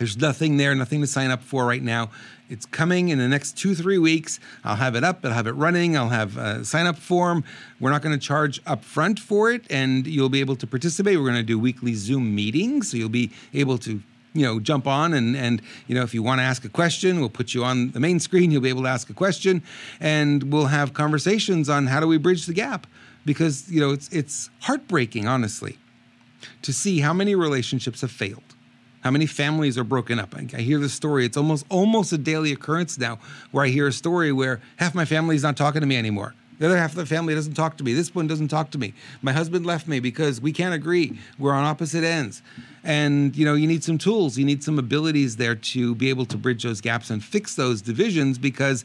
There's 0.00 0.16
nothing 0.16 0.56
there, 0.56 0.74
nothing 0.74 1.02
to 1.02 1.06
sign 1.06 1.30
up 1.30 1.42
for 1.42 1.66
right 1.66 1.82
now. 1.82 2.10
It's 2.50 2.66
coming 2.66 3.10
in 3.10 3.18
the 3.18 3.28
next 3.28 3.56
two, 3.56 3.76
three 3.76 3.96
weeks. 3.96 4.40
I'll 4.64 4.76
have 4.76 4.96
it 4.96 5.04
up, 5.04 5.24
I'll 5.24 5.32
have 5.32 5.46
it 5.46 5.52
running, 5.52 5.96
I'll 5.96 6.08
have 6.08 6.36
a 6.36 6.64
sign 6.64 6.86
up 6.86 6.98
form. 6.98 7.44
We're 7.78 7.90
not 7.90 8.02
going 8.02 8.18
to 8.18 8.24
charge 8.24 8.62
upfront 8.64 9.20
for 9.20 9.52
it, 9.52 9.64
and 9.70 10.04
you'll 10.04 10.28
be 10.28 10.40
able 10.40 10.56
to 10.56 10.66
participate. 10.66 11.16
We're 11.16 11.30
going 11.30 11.36
to 11.36 11.42
do 11.44 11.58
weekly 11.58 11.94
Zoom 11.94 12.34
meetings, 12.34 12.90
so 12.90 12.96
you'll 12.96 13.08
be 13.08 13.30
able 13.54 13.78
to 13.78 14.02
you 14.32 14.44
know 14.44 14.60
jump 14.60 14.86
on 14.86 15.12
and 15.12 15.36
and 15.36 15.60
you 15.86 15.94
know 15.94 16.02
if 16.02 16.14
you 16.14 16.22
want 16.22 16.38
to 16.38 16.44
ask 16.44 16.64
a 16.64 16.68
question 16.68 17.18
we'll 17.18 17.28
put 17.28 17.52
you 17.52 17.64
on 17.64 17.90
the 17.90 17.98
main 17.98 18.20
screen 18.20 18.52
you'll 18.52 18.62
be 18.62 18.68
able 18.68 18.82
to 18.82 18.88
ask 18.88 19.10
a 19.10 19.12
question 19.12 19.60
and 19.98 20.52
we'll 20.52 20.66
have 20.66 20.94
conversations 20.94 21.68
on 21.68 21.88
how 21.88 21.98
do 21.98 22.06
we 22.06 22.16
bridge 22.16 22.46
the 22.46 22.52
gap 22.52 22.86
because 23.24 23.68
you 23.68 23.80
know 23.80 23.90
it's 23.90 24.08
it's 24.10 24.48
heartbreaking 24.60 25.26
honestly 25.26 25.78
to 26.62 26.72
see 26.72 27.00
how 27.00 27.12
many 27.12 27.34
relationships 27.34 28.02
have 28.02 28.10
failed 28.12 28.54
how 29.00 29.10
many 29.10 29.26
families 29.26 29.78
are 29.78 29.84
broken 29.84 30.18
up? 30.18 30.34
I, 30.36 30.60
hear 30.60 30.78
the 30.78 30.88
story. 30.88 31.24
It's 31.24 31.36
almost 31.36 31.64
almost 31.68 32.12
a 32.12 32.18
daily 32.18 32.52
occurrence 32.52 32.98
now 32.98 33.18
where 33.50 33.64
I 33.64 33.68
hear 33.68 33.86
a 33.86 33.92
story 33.92 34.32
where 34.32 34.60
half 34.76 34.94
my 34.94 35.04
family 35.04 35.36
is 35.36 35.42
not 35.42 35.56
talking 35.56 35.80
to 35.80 35.86
me 35.86 35.96
anymore. 35.96 36.34
The 36.58 36.66
other 36.66 36.76
half 36.76 36.90
of 36.90 36.96
the 36.96 37.06
family 37.06 37.34
doesn't 37.34 37.54
talk 37.54 37.78
to 37.78 37.84
me. 37.84 37.94
This 37.94 38.14
one 38.14 38.26
doesn't 38.26 38.48
talk 38.48 38.70
to 38.72 38.78
me. 38.78 38.92
My 39.22 39.32
husband 39.32 39.64
left 39.64 39.88
me 39.88 39.98
because 39.98 40.42
we 40.42 40.52
can't 40.52 40.74
agree. 40.74 41.18
We're 41.38 41.54
on 41.54 41.64
opposite 41.64 42.04
ends. 42.04 42.42
And 42.84 43.34
you 43.34 43.46
know, 43.46 43.54
you 43.54 43.66
need 43.66 43.82
some 43.82 43.96
tools, 43.96 44.36
you 44.36 44.44
need 44.44 44.62
some 44.62 44.78
abilities 44.78 45.36
there 45.36 45.54
to 45.54 45.94
be 45.94 46.10
able 46.10 46.26
to 46.26 46.36
bridge 46.36 46.62
those 46.62 46.82
gaps 46.82 47.08
and 47.08 47.24
fix 47.24 47.54
those 47.54 47.80
divisions 47.80 48.36
because 48.36 48.84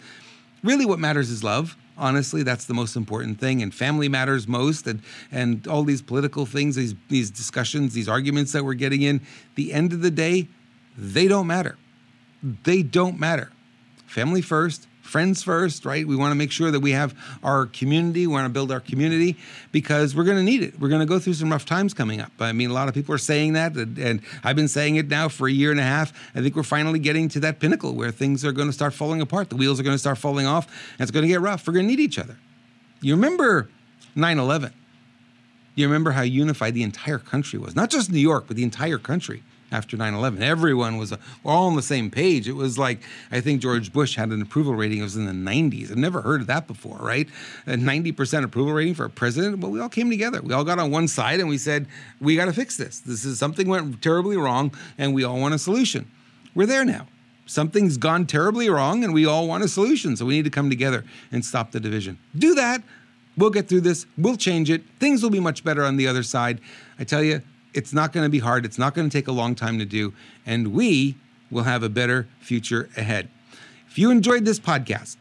really 0.63 0.86
what 0.86 0.99
matters 0.99 1.30
is 1.30 1.43
love 1.43 1.75
honestly 1.98 2.44
that's 2.44 2.66
the 2.66 2.74
most 2.74 2.96
important 2.96 3.40
thing 3.40 3.62
and 3.62 3.74
family 3.74 4.10
matters 4.10 4.48
most 4.48 4.86
and 4.88 5.02
and 5.32 5.68
all 5.68 5.84
these 5.84 6.02
political 6.02 6.46
things 6.46 6.76
these 6.76 6.94
these 7.10 7.32
discussions 7.32 7.94
these 7.94 8.10
arguments 8.10 8.52
that 8.52 8.64
we're 8.64 8.74
getting 8.74 9.02
in 9.02 9.22
the 9.56 9.72
end 9.74 9.94
of 9.94 10.02
the 10.02 10.12
day 10.12 10.48
they 10.98 11.28
don't 11.28 11.48
matter. 11.48 11.78
They 12.64 12.84
don't 12.84 13.20
matter. 13.20 13.52
Family 14.06 14.42
first 14.42 14.88
friends 15.06 15.44
first, 15.44 15.86
right? 15.86 16.06
We 16.06 16.15
want 16.15 16.32
to 16.32 16.36
make 16.36 16.52
sure 16.52 16.72
that 16.72 16.80
we 16.80 16.91
have 16.91 17.15
our 17.44 17.68
community. 17.68 18.28
We 18.28 18.34
want 18.34 18.46
to 18.46 18.50
build 18.50 18.72
our 18.72 18.80
community 18.80 19.38
because 19.72 20.15
we're 20.15 20.24
going 20.24 20.38
to 20.38 20.44
need 20.44 20.63
it. 20.63 20.80
We're 20.80 20.89
going 20.89 21.02
to 21.02 21.06
go 21.06 21.20
through 21.20 21.36
some 21.36 21.52
rough 21.52 21.65
times 21.65 21.94
coming 21.94 22.20
up. 22.20 22.32
I 22.39 22.52
mean, 22.52 22.70
a 22.70 22.74
lot 22.74 22.88
of 22.88 22.94
people 22.94 23.13
are 23.13 23.20
saying 23.20 23.54
that, 23.54 23.76
and, 23.76 24.22
I've 24.44 24.56
been 24.56 24.68
saying 24.68 24.96
it 24.96 25.08
now 25.08 25.30
for 25.30 25.48
a 25.48 25.52
year 25.52 25.72
and 25.72 25.80
a 25.80 25.84
half. 25.84 26.12
I 26.36 26.41
think 26.41 26.56
we're 26.56 26.63
finally 26.63 27.00
getting 27.00 27.30
to 27.30 27.39
that 27.41 27.60
pinnacle 27.60 27.94
where 27.94 28.12
things 28.12 28.44
are 28.44 28.52
going 28.52 28.68
to 28.68 28.74
start 28.74 28.94
falling 28.94 29.22
apart. 29.22 29.50
The 29.50 29.56
wheels 29.56 29.80
are 29.80 29.84
going 29.84 29.96
to 29.96 30.00
start 30.00 30.18
falling 30.18 30.48
off, 30.48 30.68
and 30.98 31.02
it's 31.02 31.12
going 31.12 31.24
to 31.24 31.30
get 31.30 31.41
rough. 31.41 31.68
We're 31.68 31.74
going 31.74 31.86
to 31.86 31.89
need 31.89 32.00
each 32.00 32.20
other. 32.20 32.38
You 33.02 33.15
remember 33.15 33.70
9 34.15 34.39
11? 34.39 34.74
You 35.76 35.86
remember 35.86 36.12
how 36.12 36.22
unified 36.22 36.74
the 36.74 36.84
entire 36.84 37.20
country 37.20 37.60
was, 37.60 37.76
not 37.76 37.89
just 37.89 38.12
New 38.12 38.20
York, 38.20 38.46
but 38.48 38.56
the 38.56 38.63
entire 38.63 38.98
country 38.98 39.44
after 39.76 39.96
9-11 39.96 40.42
everyone 40.42 40.98
was 40.98 41.12
uh, 41.12 41.18
all 41.46 41.68
on 41.68 41.76
the 41.76 41.82
same 41.82 42.10
page. 42.10 42.48
It 42.48 42.54
was 42.54 42.78
like 42.78 43.00
i 43.32 43.40
think 43.40 43.62
george 43.62 43.94
bush 43.94 44.16
had 44.16 44.30
an 44.30 44.42
approval 44.42 44.74
rating 44.74 45.00
it 45.00 45.04
was 45.04 45.16
in 45.16 45.26
the 45.26 45.52
90s 45.52 45.92
i've 45.92 45.98
never 45.98 46.22
heard 46.22 46.42
of 46.42 46.48
that 46.48 46.68
before 46.68 46.98
right? 47.06 47.28
A 47.68 47.72
90% 47.72 48.44
approval 48.44 48.74
rating 48.74 48.94
for 48.94 49.06
a 49.06 49.10
president? 49.10 49.60
Well 49.60 49.72
we 49.72 49.80
all 49.80 49.90
came 49.90 50.10
together. 50.10 50.42
We 50.42 50.54
all 50.54 50.64
got 50.64 50.80
on 50.80 50.92
one 50.92 51.08
side 51.08 51.40
and 51.40 51.48
we 51.48 51.58
said 51.58 51.88
we 52.20 52.36
got 52.36 52.46
to 52.46 52.54
fix 52.54 52.78
this. 52.78 53.00
This 53.00 53.26
is 53.26 53.40
something 53.40 53.68
went 53.68 54.02
terribly 54.02 54.38
wrong 54.38 54.74
and 54.98 55.14
we 55.14 55.24
all 55.24 55.40
want 55.40 55.54
a 55.54 55.60
solution. 55.60 56.10
We're 56.54 56.66
there 56.66 56.86
now. 56.86 57.08
Something's 57.46 57.98
gone 57.98 58.26
terribly 58.26 58.70
wrong 58.70 59.04
and 59.04 59.14
we 59.14 59.26
all 59.26 59.48
want 59.48 59.64
a 59.64 59.68
solution 59.68 60.16
so 60.18 60.26
we 60.26 60.36
need 60.36 60.46
to 60.46 60.52
come 60.52 60.70
together 60.70 61.06
and 61.32 61.46
stop 61.46 61.72
the 61.72 61.80
division. 61.80 62.18
Do 62.38 62.56
that. 62.56 62.82
We'll 63.38 63.50
get 63.50 63.68
through 63.68 63.82
this. 63.82 64.06
We'll 64.18 64.38
change 64.38 64.70
it. 64.70 64.82
Things 65.00 65.22
will 65.22 65.30
be 65.30 65.42
much 65.42 65.64
better 65.64 65.84
on 65.84 65.98
the 65.98 66.08
other 66.08 66.24
side. 66.24 66.60
I 66.98 67.04
tell 67.04 67.24
you 67.24 67.42
it's 67.76 67.94
not 67.94 68.14
going 68.14 68.26
to 68.26 68.30
be 68.30 68.40
hard. 68.40 68.66
It's 68.66 68.80
not 68.80 68.96
going 68.96 69.10
to 69.10 69.16
take 69.16 69.28
a 69.28 69.32
long 69.32 69.54
time 69.54 69.78
to 69.80 69.86
do. 69.86 70.14
And 70.46 70.74
we 70.74 71.16
will 71.52 71.64
have 71.64 71.84
a 71.84 71.90
better 71.90 72.28
future 72.40 72.90
ahead. 72.98 73.30
If 73.88 74.00
you 74.00 74.10
enjoyed 74.10 74.46
this 74.46 74.60
podcast, 74.60 75.18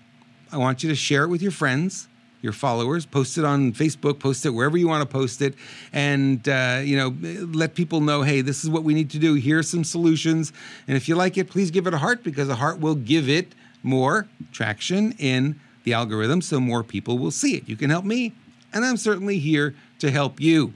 I 0.51 0.57
want 0.57 0.83
you 0.83 0.89
to 0.89 0.95
share 0.95 1.25
it 1.25 1.29
with 1.29 1.43
your 1.43 1.53
friends. 1.53 2.09
your 2.45 2.53
followers. 2.53 3.07
Post 3.07 3.39
it 3.39 3.45
on 3.45 3.73
Facebook, 3.73 4.21
post 4.21 4.45
it 4.45 4.51
wherever 4.51 4.77
you 4.77 4.87
want 4.87 5.01
to 5.01 5.11
post 5.11 5.41
it, 5.41 5.55
and 5.95 6.47
uh, 6.47 6.83
you 6.85 6.97
know, 6.97 7.17
let 7.53 7.75
people 7.75 8.03
know, 8.03 8.21
hey, 8.21 8.43
this 8.43 8.63
is 8.63 8.69
what 8.71 8.85
we 8.85 8.93
need 8.93 9.09
to 9.11 9.19
do. 9.19 9.35
Here's 9.35 9.69
some 9.69 9.83
solutions, 9.83 10.53
and 10.87 10.97
if 10.97 11.09
you 11.09 11.17
like 11.17 11.39
it, 11.39 11.49
please 11.49 11.71
give 11.71 11.87
it 11.87 11.95
a 11.95 11.99
heart 11.99 12.23
because 12.23 12.51
a 12.51 12.57
heart 12.57 12.79
will 12.79 12.95
give 12.95 13.31
it 13.31 13.55
more 13.83 14.29
traction 14.53 15.13
in 15.13 15.59
the 15.85 15.95
algorithm, 15.95 16.43
so 16.43 16.61
more 16.61 16.85
people 16.85 17.17
will 17.19 17.31
see 17.31 17.57
it. 17.57 17.67
You 17.67 17.77
can 17.77 17.89
help 17.89 18.05
me, 18.05 18.35
and 18.75 18.85
I'm 18.85 18.99
certainly 18.99 19.39
here 19.39 19.75
to 20.01 20.11
help 20.11 20.39
you. 20.39 20.75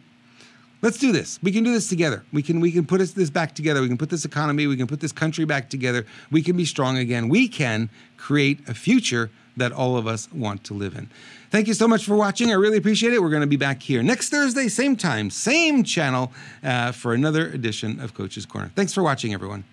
Let's 0.80 0.98
do 0.98 1.10
this. 1.10 1.40
We 1.42 1.50
can 1.50 1.64
do 1.64 1.72
this 1.72 1.88
together. 1.88 2.24
We 2.32 2.42
can 2.42 2.60
we 2.60 2.70
can 2.70 2.86
put 2.86 3.00
this 3.00 3.30
back 3.30 3.54
together. 3.54 3.80
We 3.80 3.88
can 3.88 3.98
put 3.98 4.10
this 4.10 4.24
economy, 4.24 4.66
we 4.66 4.76
can 4.76 4.86
put 4.86 5.00
this 5.00 5.12
country 5.12 5.44
back 5.44 5.70
together. 5.70 6.06
We 6.30 6.42
can 6.42 6.56
be 6.56 6.64
strong 6.64 6.98
again. 6.98 7.28
We 7.28 7.48
can 7.48 7.90
create 8.16 8.68
a 8.68 8.74
future 8.74 9.30
that 9.56 9.72
all 9.72 9.96
of 9.96 10.06
us 10.06 10.30
want 10.32 10.62
to 10.64 10.74
live 10.74 10.94
in. 10.94 11.10
Thank 11.50 11.66
you 11.66 11.74
so 11.74 11.88
much 11.88 12.04
for 12.04 12.14
watching. 12.14 12.50
I 12.50 12.54
really 12.54 12.76
appreciate 12.76 13.12
it. 13.12 13.20
We're 13.20 13.30
going 13.30 13.40
to 13.40 13.48
be 13.48 13.56
back 13.56 13.82
here 13.82 14.02
next 14.04 14.28
Thursday, 14.28 14.68
same 14.68 14.94
time, 14.94 15.30
same 15.30 15.82
channel, 15.82 16.32
uh, 16.62 16.92
for 16.92 17.12
another 17.12 17.48
edition 17.48 18.00
of 18.00 18.14
Coach's 18.14 18.46
Corner. 18.46 18.70
Thanks 18.76 18.92
for 18.92 19.02
watching, 19.02 19.34
everyone. 19.34 19.64